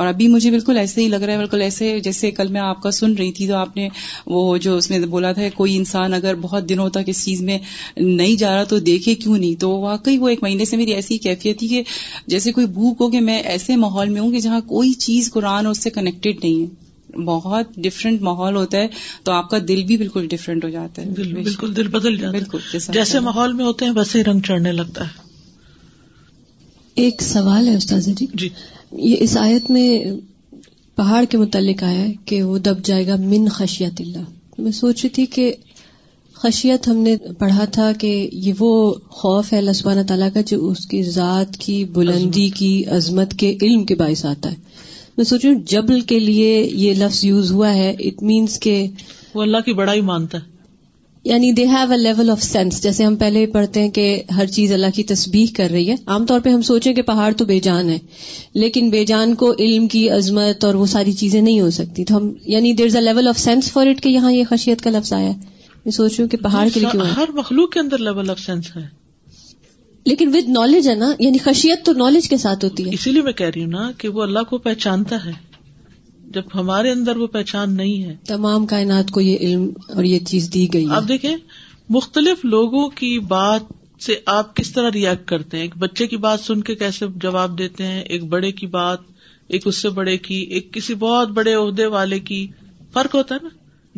اور 0.00 0.06
ابھی 0.06 0.26
مجھے 0.28 0.50
بالکل 0.50 0.76
ایسے 0.78 1.00
ہی 1.00 1.08
لگ 1.08 1.22
رہا 1.22 1.32
ہے 1.32 1.38
بالکل 1.38 1.62
ایسے 1.62 1.86
جیسے 2.06 2.30
کل 2.38 2.48
میں 2.54 2.60
آپ 2.60 2.80
کا 2.82 2.90
سن 2.96 3.12
رہی 3.18 3.30
تھی 3.38 3.46
تو 3.48 3.54
آپ 3.56 3.76
نے 3.76 3.88
وہ 4.32 4.40
جو 4.66 4.76
اس 4.76 4.88
میں 4.90 4.98
بولا 5.14 5.30
تھا 5.38 5.42
کوئی 5.54 5.76
انسان 5.76 6.14
اگر 6.14 6.34
بہت 6.40 6.68
دنوں 6.68 6.88
تک 6.96 7.08
اس 7.12 7.24
چیز 7.24 7.40
میں 7.50 7.58
نہیں 8.00 8.34
جا 8.42 8.54
رہا 8.54 8.64
تو 8.74 8.78
دیکھے 8.90 9.14
کیوں 9.24 9.36
نہیں 9.38 9.54
تو 9.60 9.70
واقعی 9.86 10.18
وہ 10.24 10.28
ایک 10.28 10.42
مہینے 10.42 10.64
سے 10.72 10.76
میری 10.82 10.94
ایسی 10.94 11.18
کیفیت 11.28 11.58
تھی 11.58 11.68
کہ 11.68 11.82
جیسے 12.34 12.52
کوئی 12.58 12.66
بھوک 12.76 13.00
ہو 13.00 13.10
کہ 13.10 13.20
میں 13.30 13.38
ایسے 13.54 13.76
ماحول 13.86 14.08
میں 14.16 14.20
ہوں 14.20 14.32
کہ 14.32 14.40
جہاں 14.48 14.60
کوئی 14.74 14.92
چیز 15.08 15.30
قرآن 15.32 15.66
اور 15.66 15.74
اس 15.74 15.82
سے 15.84 15.90
کنیکٹڈ 15.98 16.44
نہیں 16.44 16.62
ہے 16.62 17.22
بہت 17.32 17.74
ڈفرینٹ 17.88 18.22
ماحول 18.22 18.56
ہوتا 18.56 18.78
ہے 18.80 18.88
تو 19.24 19.32
آپ 19.32 19.48
کا 19.50 19.58
دل 19.68 19.82
بھی 19.90 19.96
بالکل 19.96 20.26
ڈفرینٹ 20.30 20.64
ہو 20.64 20.68
جاتا 20.78 21.02
ہے 21.02 21.30
بالکل 21.42 21.76
دل 21.76 21.88
بدل 22.00 22.16
جاتا 22.16 22.38
بالکل 22.38 22.78
جیسے 22.98 23.20
ماحول 23.30 23.52
میں 23.60 23.64
ہوتے 23.64 23.84
ہیں 23.84 23.92
ویسے 23.96 24.18
ہی 24.18 24.24
رنگ 24.24 24.40
چڑھنے 24.48 24.72
لگتا 24.80 25.04
ہے 25.08 25.24
ایک 27.02 27.22
سوال 27.22 27.68
ہے 27.68 27.74
استاذ 27.76 28.06
جی 28.18 28.26
جی 28.40 28.48
یہ 29.10 29.16
اس 29.20 29.36
آیت 29.36 29.70
میں 29.70 29.88
پہاڑ 30.96 31.24
کے 31.30 31.38
متعلق 31.38 31.82
آیا 31.84 32.04
کہ 32.26 32.42
وہ 32.42 32.58
دب 32.66 32.82
جائے 32.84 33.06
گا 33.06 33.16
من 33.20 33.48
خشیت 33.56 34.00
اللہ 34.00 34.60
میں 34.66 34.72
سوچ 34.72 35.02
رہی 35.04 35.08
تھی 35.14 35.24
کہ 35.34 35.52
خشیت 36.42 36.88
ہم 36.88 36.96
نے 37.06 37.14
پڑھا 37.38 37.64
تھا 37.72 37.90
کہ 38.00 38.12
یہ 38.32 38.52
وہ 38.58 38.70
خوف 39.18 39.52
ہے 39.52 39.58
اللہ 39.58 39.72
سبحانہ 39.80 40.02
تعالیٰ 40.08 40.28
کا 40.34 40.40
جو 40.46 40.58
اس 40.70 40.86
کی 40.90 41.02
ذات 41.18 41.56
کی 41.66 41.84
بلندی 41.94 42.48
کی 42.60 42.74
عظمت 42.96 43.34
کے 43.38 43.54
علم 43.62 43.84
کے 43.90 43.94
باعث 44.02 44.24
آتا 44.32 44.52
ہے 44.52 44.56
میں 45.16 45.24
سوچ 45.24 45.44
رہی 45.44 45.52
ہوں 45.54 45.60
جبل 45.74 46.00
کے 46.12 46.18
لیے 46.18 46.58
یہ 46.62 46.94
لفظ 47.04 47.24
یوز 47.24 47.52
ہوا 47.52 47.74
ہے 47.74 47.90
اٹ 48.06 48.22
مینس 48.32 48.58
کہ 48.60 48.84
وہ 49.34 49.42
اللہ 49.42 49.64
کی 49.66 49.72
بڑائی 49.82 50.00
مانتا 50.12 50.38
ہے 50.38 50.54
یعنی 51.28 51.50
they 51.52 51.64
have 51.66 51.90
a 51.92 51.96
level 51.98 52.28
of 52.30 52.42
sense 52.42 52.80
جیسے 52.82 53.04
ہم 53.04 53.14
پہلے 53.20 53.44
پڑھتے 53.52 53.80
ہیں 53.82 53.88
کہ 53.94 54.02
ہر 54.36 54.46
چیز 54.56 54.72
اللہ 54.72 54.90
کی 54.94 55.02
تسبیح 55.04 55.46
کر 55.56 55.70
رہی 55.72 55.88
ہے 55.88 55.94
عام 56.16 56.26
طور 56.26 56.40
پہ 56.40 56.48
ہم 56.50 56.60
سوچیں 56.68 56.92
کہ 56.94 57.02
پہاڑ 57.08 57.32
تو 57.38 57.44
بے 57.44 57.58
جان 57.62 57.88
ہے 57.90 57.96
لیکن 58.62 58.90
بے 58.90 59.04
جان 59.04 59.34
کو 59.40 59.52
علم 59.64 59.88
کی 59.94 60.08
عظمت 60.18 60.64
اور 60.64 60.74
وہ 60.82 60.86
ساری 60.92 61.12
چیزیں 61.22 61.40
نہیں 61.40 61.60
ہو 61.60 61.70
سکتی 61.78 62.04
تو 62.10 62.16
ہم 62.16 62.30
یعنی 62.52 62.72
there 62.80 62.86
is 62.86 62.96
a 62.96 63.00
level 63.02 63.28
of 63.28 63.38
sense 63.44 63.70
for 63.72 63.86
it 63.90 64.02
کہ 64.02 64.08
یہاں 64.08 64.32
یہ 64.32 64.44
خشیت 64.50 64.82
کا 64.82 64.90
لفظ 64.98 65.12
آیا 65.12 65.28
ہے 65.28 65.66
میں 65.84 65.92
سوچ 65.92 66.10
رہی 66.12 66.22
ہوں 66.22 66.28
کہ 66.30 66.36
پہاڑ 66.42 66.66
کے 66.74 66.80
کیوں 66.92 67.06
ہر 67.16 67.32
مخلوق 67.40 67.72
کے 67.72 67.80
اندر 67.80 67.98
لیول 68.10 68.30
آف 68.36 68.40
سینس 68.44 68.70
ہے 68.76 68.86
لیکن 70.12 70.30
ود 70.34 70.48
نالج 70.58 70.88
ہے 70.88 70.94
نا 70.94 71.12
یعنی 71.18 71.38
خشیت 71.44 71.84
تو 71.86 71.92
نالج 72.04 72.28
کے 72.28 72.36
ساتھ 72.46 72.64
ہوتی 72.64 72.84
ہے 72.86 72.90
اسی 72.94 73.12
لیے 73.12 73.22
میں 73.22 73.32
کہہ 73.42 73.50
رہی 73.54 73.64
ہوں 73.64 73.70
نا 73.70 73.90
کہ 73.98 74.08
وہ 74.18 74.22
اللہ 74.22 74.42
کو 74.50 74.58
پہچانتا 74.68 75.24
ہے 75.24 75.32
جب 76.34 76.42
ہمارے 76.54 76.90
اندر 76.92 77.16
وہ 77.16 77.26
پہچان 77.34 77.74
نہیں 77.76 78.02
ہے 78.04 78.14
تمام 78.26 78.64
کائنات 78.66 79.10
کو 79.14 79.20
یہ 79.20 79.38
علم 79.40 79.66
اور 79.96 80.04
یہ 80.04 80.18
چیز 80.26 80.48
دی 80.54 80.66
گئی 80.72 80.86
آپ 80.94 81.02
دیکھیں 81.08 81.36
مختلف 81.96 82.44
لوگوں 82.44 82.88
کی 83.00 83.18
بات 83.28 83.72
سے 84.04 84.14
آپ 84.32 84.54
کس 84.56 84.72
طرح 84.72 84.90
ریئیکٹ 84.94 85.26
کرتے 85.28 85.56
ہیں 85.56 85.64
ایک 85.64 85.76
بچے 85.78 86.06
کی 86.06 86.16
بات 86.24 86.40
سن 86.40 86.62
کے 86.62 86.74
کیسے 86.76 87.06
جواب 87.22 87.58
دیتے 87.58 87.86
ہیں 87.86 88.00
ایک 88.00 88.24
بڑے 88.32 88.50
کی 88.52 88.66
بات 88.72 89.00
ایک 89.56 89.66
اس 89.66 89.80
سے 89.82 89.88
بڑے 89.98 90.16
کی 90.26 90.38
ایک 90.58 90.72
کسی 90.74 90.94
بہت 91.04 91.28
بڑے 91.38 91.54
عہدے 91.54 91.86
والے 91.94 92.18
کی 92.30 92.46
فرق 92.94 93.14
ہوتا 93.14 93.34
ہے 93.34 93.40
نا 93.42 93.48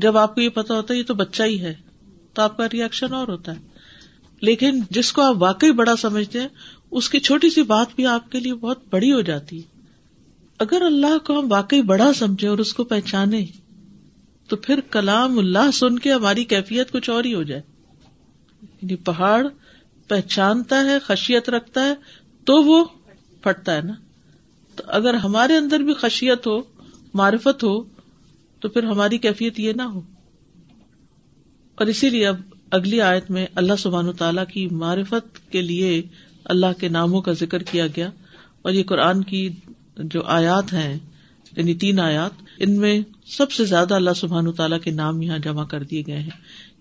جب 0.05 0.17
آپ 0.17 0.35
کو 0.35 0.41
یہ 0.41 0.49
پتا 0.59 0.75
ہوتا 0.77 0.95
ہے 0.95 0.99
یہ 0.99 1.05
تو 1.07 1.15
بچہ 1.15 1.43
ہی 1.43 1.59
ہے 1.61 1.75
تو 2.35 2.43
آپ 2.43 2.57
کا 2.57 2.67
ریئیکشن 2.73 3.15
اور 3.15 3.29
ہوتا 3.29 3.53
ہے 3.55 3.67
لیکن 4.49 4.81
جس 4.97 5.13
کو 5.13 5.23
آپ 5.23 5.43
واقعی 5.43 5.73
بڑا 5.83 5.97
سمجھتے 6.01 6.41
ہیں 6.41 6.49
اس 7.01 7.09
کی 7.11 7.21
چھوٹی 7.21 7.51
سی 7.51 7.63
بات 7.75 7.95
بھی 7.97 8.07
آپ 8.07 8.31
کے 8.33 8.41
لیے 8.41 8.55
بہت 8.61 8.83
بڑی 8.91 9.13
ہو 9.13 9.21
جاتی 9.33 9.57
ہے 9.63 9.77
اگر 10.65 10.83
اللہ 10.83 11.17
کو 11.27 11.39
ہم 11.39 11.51
واقعی 11.53 11.83
بڑا 11.89 12.13
سمجھے 12.19 12.47
اور 12.49 12.59
اس 12.59 12.73
کو 12.75 12.85
پہچانے 12.93 13.45
تو 14.49 14.57
پھر 14.65 14.81
کلام 14.91 15.39
اللہ 15.39 15.71
سن 15.75 15.99
کے 16.07 16.13
ہماری 16.13 16.45
کیفیت 16.53 16.91
کچھ 16.93 17.11
اور 17.11 17.25
ہی 17.25 17.35
ہو 17.35 17.43
جائے 17.51 17.61
یعنی 18.63 18.97
پہاڑ 19.11 19.43
پہچانتا 20.09 20.81
ہے 20.85 20.99
خشیت 21.07 21.49
رکھتا 21.51 21.85
ہے 21.85 21.95
تو 22.47 22.57
وہ 22.65 22.83
پھٹتا 23.43 23.77
ہے 23.77 23.83
نا 23.85 23.93
تو 24.77 24.85
اگر 24.99 25.15
ہمارے 25.25 25.57
اندر 25.57 25.81
بھی 25.91 25.95
خشیت 26.01 26.47
ہو 26.47 26.59
معرفت 27.23 27.65
ہو 27.65 27.75
تو 28.61 28.69
پھر 28.69 28.85
ہماری 28.87 29.19
کیفیت 29.19 29.61
یہ 29.61 29.73
نہ 29.77 29.83
ہو 29.95 30.01
اور 31.79 31.87
اسی 31.93 32.11
لیے 32.11 32.27
اب 32.27 32.41
اگلی 32.79 33.01
آیت 33.01 33.31
میں 33.31 33.47
اللہ 33.63 33.77
سبحان 33.79 34.09
و 34.09 34.13
تعالی 34.23 34.41
کی 34.53 34.67
معرفت 34.85 35.39
کے 35.53 35.63
لیے 35.63 36.01
اللہ 36.55 36.79
کے 36.81 36.89
ناموں 36.97 37.21
کا 37.23 37.33
ذکر 37.45 37.63
کیا 37.71 37.87
گیا 37.97 38.11
اور 38.63 38.73
یہ 38.73 38.83
قرآن 38.87 39.23
کی 39.25 39.49
جو 40.13 40.23
آیات 40.37 40.73
ہیں 40.73 40.97
یعنی 41.57 41.75
تین 41.85 41.99
آیات 42.01 42.43
ان 42.63 42.77
میں 42.81 42.99
سب 43.37 43.53
سے 43.53 43.65
زیادہ 43.65 43.95
اللہ 43.95 44.15
سبحان 44.17 44.51
تعالیٰ 44.57 44.79
کے 44.83 44.91
نام 44.91 45.23
یہاں 45.23 45.39
جمع 45.45 45.65
کر 45.73 45.83
دیے 45.91 46.03
گئے 46.07 46.19
ہیں 46.19 46.39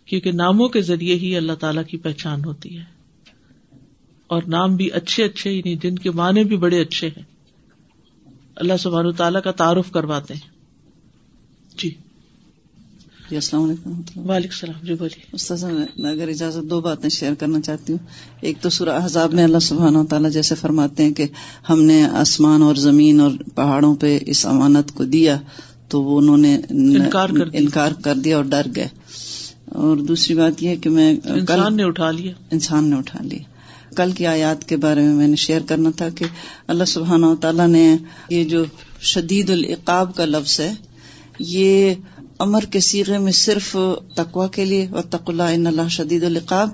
کیونکہ 0.09 0.31
ناموں 0.31 0.67
کے 0.75 0.81
ذریعے 0.89 1.15
ہی 1.21 1.35
اللہ 1.37 1.53
تعالیٰ 1.59 1.83
کی 1.87 1.97
پہچان 2.03 2.43
ہوتی 2.45 2.77
ہے 2.77 2.83
اور 4.35 4.43
نام 4.55 4.75
بھی 4.75 4.91
اچھے 5.01 5.23
اچھے 5.23 5.51
یعنی 5.51 5.75
جن 5.83 5.95
کے 5.99 6.11
معنی 6.21 6.43
بھی 6.43 6.57
بڑے 6.57 6.81
اچھے 6.81 7.07
ہیں 7.17 7.23
اللہ 8.65 8.77
سبحان 8.79 9.11
تعالیٰ 9.17 9.41
کا 9.43 9.51
تعارف 9.61 9.91
کرواتے 9.91 10.33
ہیں 10.33 10.55
جی 11.79 11.89
جی 13.29 13.35
السلام 13.35 13.63
علیکم 13.69 14.29
وعلیکم 14.29 14.31
السلام 14.33 14.85
جی 14.87 14.93
بولیے 14.99 15.21
استاذ 15.35 15.63
میں 15.65 16.09
اگر 16.11 16.27
اجازت 16.33 16.69
دو 16.69 16.79
باتیں 16.81 17.07
شیئر 17.15 17.33
کرنا 17.39 17.59
چاہتی 17.65 17.93
ہوں 17.93 18.37
ایک 18.49 18.61
تو 18.61 18.69
سورہ 18.75 18.97
حزاب 19.05 19.33
میں 19.39 19.43
اللہ 19.43 19.59
سبحان 19.65 19.95
و 19.95 20.03
تعالیٰ 20.13 20.29
جیسے 20.31 20.55
فرماتے 20.61 21.03
ہیں 21.03 21.11
کہ 21.13 21.25
ہم 21.69 21.81
نے 21.89 22.01
آسمان 22.21 22.61
اور 22.67 22.75
زمین 22.85 23.19
اور 23.21 23.31
پہاڑوں 23.55 23.93
پہ 24.03 24.17
اس 24.35 24.45
امانت 24.53 24.93
کو 24.97 25.03
دیا 25.17 25.37
تو 25.91 26.01
وہ 26.03 26.17
انہوں 26.19 26.37
نے 26.47 26.55
انکار 27.51 27.99
کر 28.03 28.15
دیا 28.23 28.37
اور 28.37 28.45
ڈر 28.55 28.67
گئے 28.75 28.87
اور 29.83 29.97
دوسری 30.13 30.35
بات 30.35 30.63
یہ 30.63 30.75
کہ 30.83 30.89
میں 30.89 31.11
انسان 31.35 31.75
نے 31.77 31.83
اٹھا 31.91 32.11
لیا 32.21 32.33
انسان 32.57 32.89
نے 32.89 32.95
اٹھا 32.97 33.23
لیا 33.23 33.93
کل 33.97 34.11
کی 34.17 34.27
آیات 34.35 34.67
کے 34.69 34.77
بارے 34.87 35.01
میں 35.05 35.13
میں 35.15 35.27
نے 35.27 35.35
شیئر 35.47 35.61
کرنا 35.69 35.89
تھا 35.97 36.09
کہ 36.17 36.25
اللہ 36.73 36.83
سبحانہ 36.95 37.25
و 37.25 37.35
تعالیٰ 37.45 37.67
نے 37.77 37.87
یہ 38.29 38.43
جو 38.55 38.63
شدید 39.15 39.49
العقاب 39.49 40.15
کا 40.15 40.25
لفظ 40.35 40.59
ہے 40.59 40.73
یہ 41.47 41.93
امر 42.45 42.65
کے 42.71 42.79
سیغے 42.87 43.17
میں 43.17 43.31
صرف 43.37 43.75
تقوا 44.15 44.47
کے 44.55 44.65
لیے 44.65 45.01
تق 45.09 45.29
اللہ 45.29 45.67
اللہ 45.67 45.87
شدید 45.91 46.23
القاب 46.23 46.69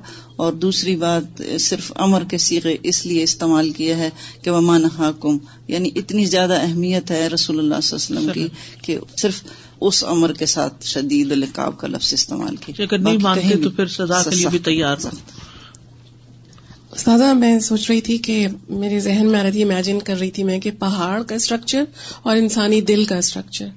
اور 0.45 0.53
دوسری 0.65 0.95
بات 1.03 1.41
صرف 1.61 1.91
امر 2.05 2.23
کے 2.29 2.37
سیغے 2.45 2.75
اس 2.91 3.05
لیے 3.05 3.23
استعمال 3.23 3.69
کیا 3.77 3.97
ہے 3.97 4.09
کہ 4.43 4.51
ومان 4.51 4.85
حاکم 4.97 5.37
یعنی 5.73 5.89
اتنی 6.01 6.25
زیادہ 6.33 6.57
اہمیت 6.61 7.11
ہے 7.11 7.25
رسول 7.33 7.59
اللہ 7.59 7.81
صلی 7.83 7.97
اللہ 7.97 8.19
علیہ 8.31 8.43
وسلم 8.43 8.57
کی 8.81 8.95
کہ 8.95 9.17
صرف 9.21 9.41
اس 9.87 10.03
امر 10.07 10.33
کے 10.39 10.45
ساتھ 10.55 10.85
شدید 10.87 11.31
القاب 11.31 11.77
کا 11.79 11.87
لفظ 11.87 12.13
استعمال 12.13 12.55
کیا 12.65 13.63
تیار 14.63 14.97
سازا 16.99 17.31
میں 17.37 17.57
سوچ 17.69 17.89
رہی 17.89 18.01
تھی 18.07 18.17
کہ 18.27 18.45
میرے 18.81 18.99
ذہن 19.07 19.31
میں 19.31 19.39
آ 19.39 19.43
رہی 19.43 19.51
تھی 19.51 19.63
امیجن 19.63 19.99
کر 20.09 20.19
رہی 20.19 20.29
تھی 20.31 20.43
میں 20.49 20.59
کہ 20.65 20.71
پہاڑ 20.79 21.21
کا 21.27 21.35
اسٹرکچر 21.35 21.83
اور 22.21 22.35
انسانی 22.37 22.81
دل 22.91 23.03
کا 23.09 23.15
اسٹرکچر 23.17 23.67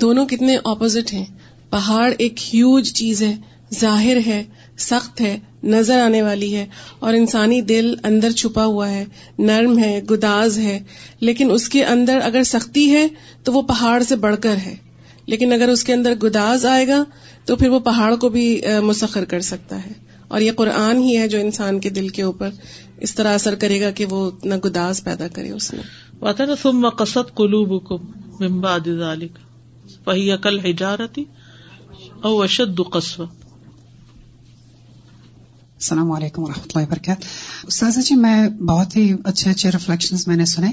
دونوں 0.00 0.24
کتنے 0.30 0.56
اپوزٹ 0.70 1.12
ہیں 1.12 1.24
پہاڑ 1.70 2.10
ایک 2.18 2.40
ہیوج 2.54 2.92
چیز 2.94 3.22
ہے 3.22 3.34
ظاہر 3.78 4.16
ہے 4.26 4.42
سخت 4.84 5.20
ہے 5.20 5.36
نظر 5.72 6.00
آنے 6.00 6.20
والی 6.22 6.54
ہے 6.54 6.66
اور 6.98 7.14
انسانی 7.14 7.60
دل 7.70 7.92
اندر 8.04 8.32
چھپا 8.40 8.64
ہوا 8.64 8.88
ہے 8.90 8.98
ہے 8.98 9.42
نرم 9.46 9.78
گداز 10.10 10.58
ہے 10.58 10.78
لیکن 11.20 11.50
اس 11.54 11.68
کے 11.74 11.84
اندر 11.84 12.20
اگر 12.24 12.42
سختی 12.52 12.90
ہے 12.94 13.06
تو 13.44 13.52
وہ 13.52 13.62
پہاڑ 13.68 14.00
سے 14.08 14.16
بڑھ 14.26 14.36
کر 14.42 14.56
ہے 14.66 14.74
لیکن 15.26 15.52
اگر 15.52 15.68
اس 15.74 15.84
کے 15.84 15.92
اندر 15.94 16.14
گداز 16.22 16.64
آئے 16.76 16.86
گا 16.88 17.02
تو 17.46 17.56
پھر 17.56 17.68
وہ 17.70 17.78
پہاڑ 17.90 18.14
کو 18.20 18.28
بھی 18.36 18.46
مسخر 18.84 19.24
کر 19.34 19.40
سکتا 19.50 19.84
ہے 19.86 19.92
اور 20.28 20.40
یہ 20.40 20.52
قرآن 20.56 21.02
ہی 21.02 21.16
ہے 21.18 21.28
جو 21.28 21.40
انسان 21.40 21.78
کے 21.80 21.90
دل 21.98 22.08
کے 22.16 22.22
اوپر 22.22 22.50
اس 23.06 23.14
طرح 23.14 23.34
اثر 23.34 23.54
کرے 23.60 23.80
گا 23.80 23.90
کہ 24.00 24.04
وہ 24.10 24.24
اتنا 24.30 24.56
گداز 24.64 25.02
پیدا 25.04 25.28
کرے 25.34 25.50
اس 25.50 25.72
میں 25.74 26.58
فہی 30.04 30.32
حجارتی 30.66 31.24
او 32.28 32.32
اشد 32.42 32.78
قصو 32.94 33.24
السلام 33.24 36.08
علیکم 36.12 36.40
و 36.42 36.48
رحمۃ 36.48 36.64
اللہ 36.74 36.86
وبرکاتہ 36.86 37.22
استاذہ 37.70 38.00
جی 38.08 38.14
میں 38.24 38.40
بہت 38.70 38.90
ہی 38.96 39.04
اچھے 39.32 39.46
اچھے 39.50 39.68
میں 40.26 40.36
نے 40.42 40.46
سنے 40.54 40.70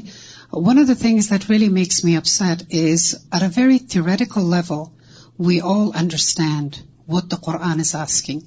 one 0.53 0.75
of 0.79 0.85
the 0.87 0.93
things 1.01 1.25
that 1.29 1.43
really 1.49 1.69
makes 1.79 1.97
me 2.05 2.13
up 2.17 2.25
is 2.81 3.13
are 3.39 3.41
a 3.41 3.49
very 3.59 3.77
theoretical 3.93 4.43
level 4.55 4.83
we 5.47 5.55
all 5.75 5.87
understand 6.01 6.69
وٹکنگ 7.13 8.37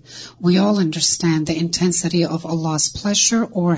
we 0.46 0.52
all 0.64 0.76
understand 0.82 1.40
the 1.48 1.52
intensity 1.60 2.22
of 2.38 2.42
Allah 2.50 2.76
فلشر 3.02 3.42
اور 3.60 3.70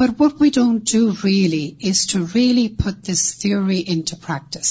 But 0.00 0.18
what 0.18 0.38
we 0.38 0.48
don't 0.48 0.82
do 0.82 1.14
really 1.22 1.76
is 1.78 2.06
to 2.12 2.22
really 2.24 2.70
put 2.70 3.04
this 3.04 3.34
theory 3.34 3.80
into 3.80 4.16
practice. 4.16 4.70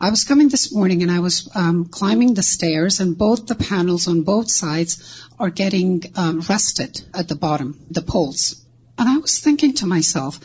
I 0.00 0.10
was 0.10 0.22
coming 0.22 0.50
this 0.50 0.72
morning 0.72 1.02
and 1.02 1.10
I 1.10 1.18
was 1.18 1.50
um, 1.56 1.86
climbing 1.86 2.34
the 2.34 2.44
stairs, 2.44 3.00
and 3.00 3.18
both 3.18 3.48
the 3.48 3.56
panels 3.56 4.06
on 4.06 4.22
both 4.22 4.48
sides 4.48 5.26
are 5.36 5.50
getting 5.50 6.04
um, 6.14 6.42
rusted 6.48 7.02
at 7.12 7.28
the 7.28 7.34
bottom, 7.34 7.84
the 7.90 8.02
poles. 8.02 8.64
And 8.96 9.08
I 9.08 9.16
was 9.16 9.40
thinking 9.40 9.74
to 9.80 9.86
myself, 9.86 10.38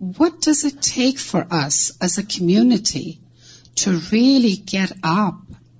what 0.00 0.40
does 0.40 0.64
it 0.64 0.82
take 0.82 1.20
for 1.20 1.46
us 1.48 1.92
as 2.00 2.18
a 2.18 2.26
community 2.26 3.20
to 3.76 4.00
really 4.10 4.56
get 4.56 4.90
up 5.04 5.38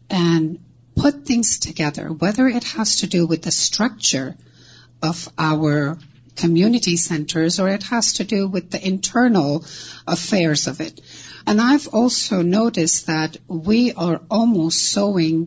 and 0.09 0.61
put 0.95 1.27
things 1.27 1.59
together, 1.59 2.07
whether 2.07 2.47
it 2.47 2.63
has 2.63 2.99
to 3.01 3.09
do 3.09 3.27
with 3.27 3.43
the 3.43 3.57
structure 3.67 4.37
of 5.03 5.29
our 5.37 5.99
committee 6.43 6.95
centres 7.01 7.59
اور 7.61 7.69
at 7.69 7.85
host 7.91 8.21
do 8.31 8.49
what 8.53 8.75
internal 8.81 9.57
affairs 10.15 10.67
of 10.69 10.81
it 10.81 11.01
and 11.49 11.61
I 11.61 11.73
if 11.75 11.89
also 12.01 12.41
know 12.55 12.69
this 12.81 12.95
they 13.09 13.87
are 14.07 14.15
amusing 14.79 15.45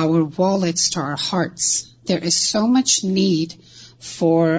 our 0.00 0.20
will 0.38 0.64
at least 0.64 0.98
are 1.04 1.12
hearts 1.32 1.66
there 2.08 2.22
is 2.30 2.34
so 2.34 2.66
much 2.76 2.98
need 3.04 3.52
for 4.16 4.50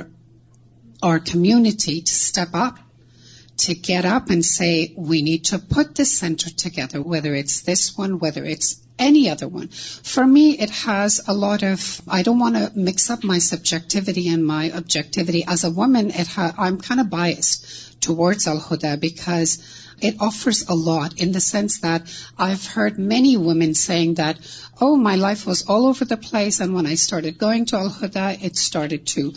our 1.12 1.18
committee 1.32 2.00
step 2.06 2.56
up 2.66 2.80
چی 3.62 3.74
را 4.04 4.18
پین 4.28 4.42
سے 4.42 4.70
we 5.10 5.22
need 5.22 5.44
to 5.50 5.58
put 5.74 5.88
this 5.98 6.12
centre 6.20 6.50
together 6.64 7.00
whether 7.10 7.34
it's 7.40 7.56
this 7.68 7.82
one 7.98 8.14
whether 8.22 8.46
it's 8.52 8.74
any 9.06 9.30
other 9.30 9.48
one 9.56 9.66
from 10.14 10.30
me 10.34 10.46
it 10.64 10.72
has 10.88 11.20
a 11.28 11.34
lot 11.44 11.64
if 11.64 11.84
I 12.18 12.24
don't 12.24 12.42
want 12.42 12.78
makes 12.88 13.10
up 13.12 13.26
my 13.32 13.40
subjectivity 13.50 14.28
and 14.30 14.44
my 14.46 14.72
objectivity 15.28 15.42
is 15.52 15.66
a 15.66 15.70
woman 15.76 16.10
it 16.20 16.38
I 16.40 16.50
am 16.72 16.78
Khan 16.88 17.00
a 17.00 17.04
biased 17.12 17.56
towards 18.24 18.48
Al 18.54 18.60
Huda 18.72 18.94
because 19.02 19.58
it 20.08 20.22
offers 20.30 20.64
a 20.68 20.76
lot 20.86 21.14
in 21.24 21.34
the 21.34 21.40
sense 21.52 21.82
that 21.84 22.10
I 22.46 22.54
have 22.54 22.72
heard 22.82 23.00
many 23.14 23.36
women 23.48 23.74
saying 23.86 24.14
though 24.22 24.96
my 25.04 25.20
life 25.20 25.48
was 25.48 25.64
all 25.68 25.86
over 25.92 26.06
the 26.16 26.22
place 26.32 26.62
and 26.62 26.74
when 26.76 26.86
I 26.88 26.96
started 27.04 27.42
going 27.42 27.66
to 27.72 27.78
Al 27.84 27.90
Huda 28.02 28.28
it's 28.30 28.62
started 28.64 29.08
to 29.16 29.30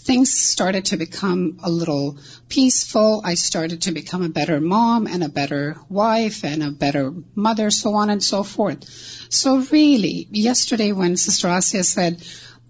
things 0.00 0.32
started 0.32 0.86
to 0.86 0.96
become 0.96 1.58
a 1.62 1.70
little 1.70 2.18
peaceful. 2.48 3.20
I 3.24 3.34
started 3.34 3.82
to 3.82 3.92
become 3.92 4.22
a 4.22 4.28
better 4.28 4.60
mom 4.60 5.06
and 5.06 5.22
a 5.22 5.28
better 5.28 5.76
wife 5.88 6.42
and 6.42 6.62
a 6.62 6.70
better 6.70 7.12
mother, 7.34 7.70
so 7.70 7.94
on 7.94 8.08
and 8.08 8.22
so 8.22 8.42
forth. 8.42 8.84
So 9.28 9.58
really, 9.70 10.26
yesterday 10.30 10.92
when 10.92 11.16
Sister 11.16 11.48
Asya 11.48 11.84
said, 11.84 12.22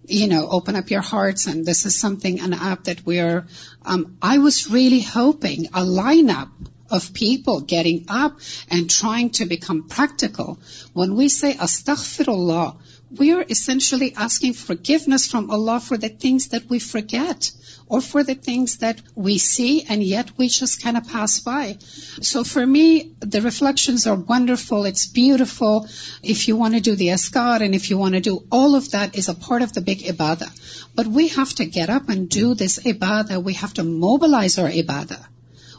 you 0.07 0.27
know, 0.27 0.49
open 0.49 0.75
up 0.75 0.91
your 0.91 1.03
hearts, 1.03 1.47
and 1.47 1.65
this 1.65 1.87
is 1.87 1.95
something, 1.95 2.41
an 2.41 2.53
app 2.53 2.85
that 2.85 3.07
we're, 3.07 3.47
um, 3.85 4.17
I 4.21 4.39
was 4.39 4.71
really 4.71 5.01
hoping 5.01 5.67
a 5.67 5.85
lineup 6.03 6.49
of 6.91 7.13
people 7.15 7.61
getting 7.61 8.07
up 8.09 8.41
and 8.69 8.91
trying 8.91 9.31
to 9.31 9.45
become 9.47 9.85
practical. 9.89 10.59
When 10.95 11.15
we 11.17 11.29
say 11.29 11.53
astaghfirullah, 11.55 12.81
we 13.11 13.33
are 13.33 13.45
essentially 13.49 14.15
asking 14.15 14.53
forgiveness 14.53 15.27
from 15.27 15.51
Allah 15.51 15.81
for 15.81 15.97
the 15.97 16.09
things 16.09 16.49
that 16.49 16.69
we 16.69 16.79
forget 16.79 17.51
or 17.89 18.01
for 18.01 18.23
the 18.23 18.35
things 18.35 18.77
that 18.79 19.01
we 19.15 19.39
see 19.39 19.85
and 19.89 20.03
yet 20.03 20.31
we 20.39 20.49
just 20.49 20.83
kind 20.83 20.97
of 20.97 21.09
pass 21.09 21.41
by. 21.41 21.77
So 21.81 22.45
for 22.45 22.65
me, 22.65 23.13
the 23.19 23.43
reflections 23.43 24.07
are 24.07 24.15
wonderful. 24.15 24.85
It's 24.85 25.07
beautiful. 25.07 25.89
If 26.23 26.47
you 26.47 26.57
want 26.57 26.75
to 26.75 26.81
do 26.81 26.95
the 26.95 27.09
azkar 27.09 27.61
and 27.61 27.75
if 27.75 27.91
you 27.91 27.99
want 27.99 28.15
to 28.15 28.21
do 28.21 28.45
all 28.51 28.77
of 28.77 28.93
that 28.93 29.17
is 29.17 29.29
a 29.29 29.35
part 29.35 29.63
of 29.63 29.73
the 29.73 29.81
big 29.81 30.05
ibadah. 30.15 30.51
But 30.95 31.09
we 31.09 31.29
have 31.29 31.53
to 31.55 31.67
get 31.67 31.91
up 31.91 32.09
and 32.09 32.29
do 32.29 32.55
this 32.55 32.79
ibadah. 32.79 33.43
We 33.43 33.55
have 33.55 33.75
to 33.75 33.85
mobilize 33.85 34.59
our 34.59 34.71
ibadah. 34.71 35.21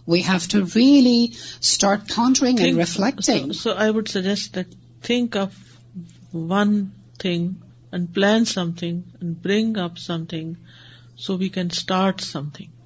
We 0.05 0.23
have 0.23 0.47
to 0.49 0.65
really 0.65 1.31
start 1.31 2.07
pondering 2.09 2.59
and 2.59 2.77
reflecting. 2.77 3.53
So 3.53 3.71
I 3.71 3.89
would 3.89 4.09
suggest 4.09 4.53
that 4.53 4.67
think 5.01 5.35
of 5.35 5.57
one 6.31 6.89
thing 7.23 7.49
and 7.95 8.07
plan 8.15 8.45
something 8.81 9.01
and 9.21 9.35
bring 9.45 9.77
up 9.85 9.97
something 10.33 10.53
so 11.25 11.37
we 11.41 11.47
can 11.57 11.67
start 11.77 12.21
something 12.57 12.79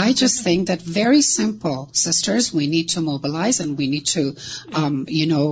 I 0.00 0.14
just 0.22 0.42
think 0.42 0.64
that 0.68 0.80
very 0.96 1.20
simple 1.30 1.76
sister 2.04 2.38
we 2.54 2.66
need 2.74 2.94
to 2.94 3.00
mobilise 3.10 3.60
and 3.60 3.78
we 3.80 3.86
need 3.94 4.06
to 4.14 4.30
to 4.32 4.88
you 5.16 5.26
know 5.28 5.44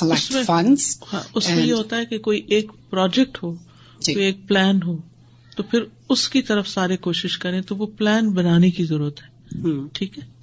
collect 0.00 0.36
funds 0.46 0.86
اس 1.34 1.48
میں 1.48 1.64
یہ 1.66 1.72
ہوتا 1.72 1.96
ہے 1.98 2.04
کہ 2.12 2.18
کوئی 2.28 2.40
ایک 2.56 2.70
project 2.90 3.42
ہو 3.42 3.52
کوئی 4.06 4.24
ایک 4.24 4.46
plan 4.48 4.82
ہو 4.86 4.96
تو 5.56 5.62
پھر 5.70 5.82
اس 6.14 6.28
کی 6.28 6.42
طرف 6.52 6.68
سارے 6.68 6.96
کوشش 7.08 7.38
کریں 7.44 7.60
تو 7.68 7.76
وہ 7.76 7.86
پلان 7.98 8.30
بنانے 8.40 8.70
کی 8.78 8.84
ضرورت 8.92 9.22
ہے 9.22 9.76
ٹھیک 9.98 10.18
ہے 10.18 10.34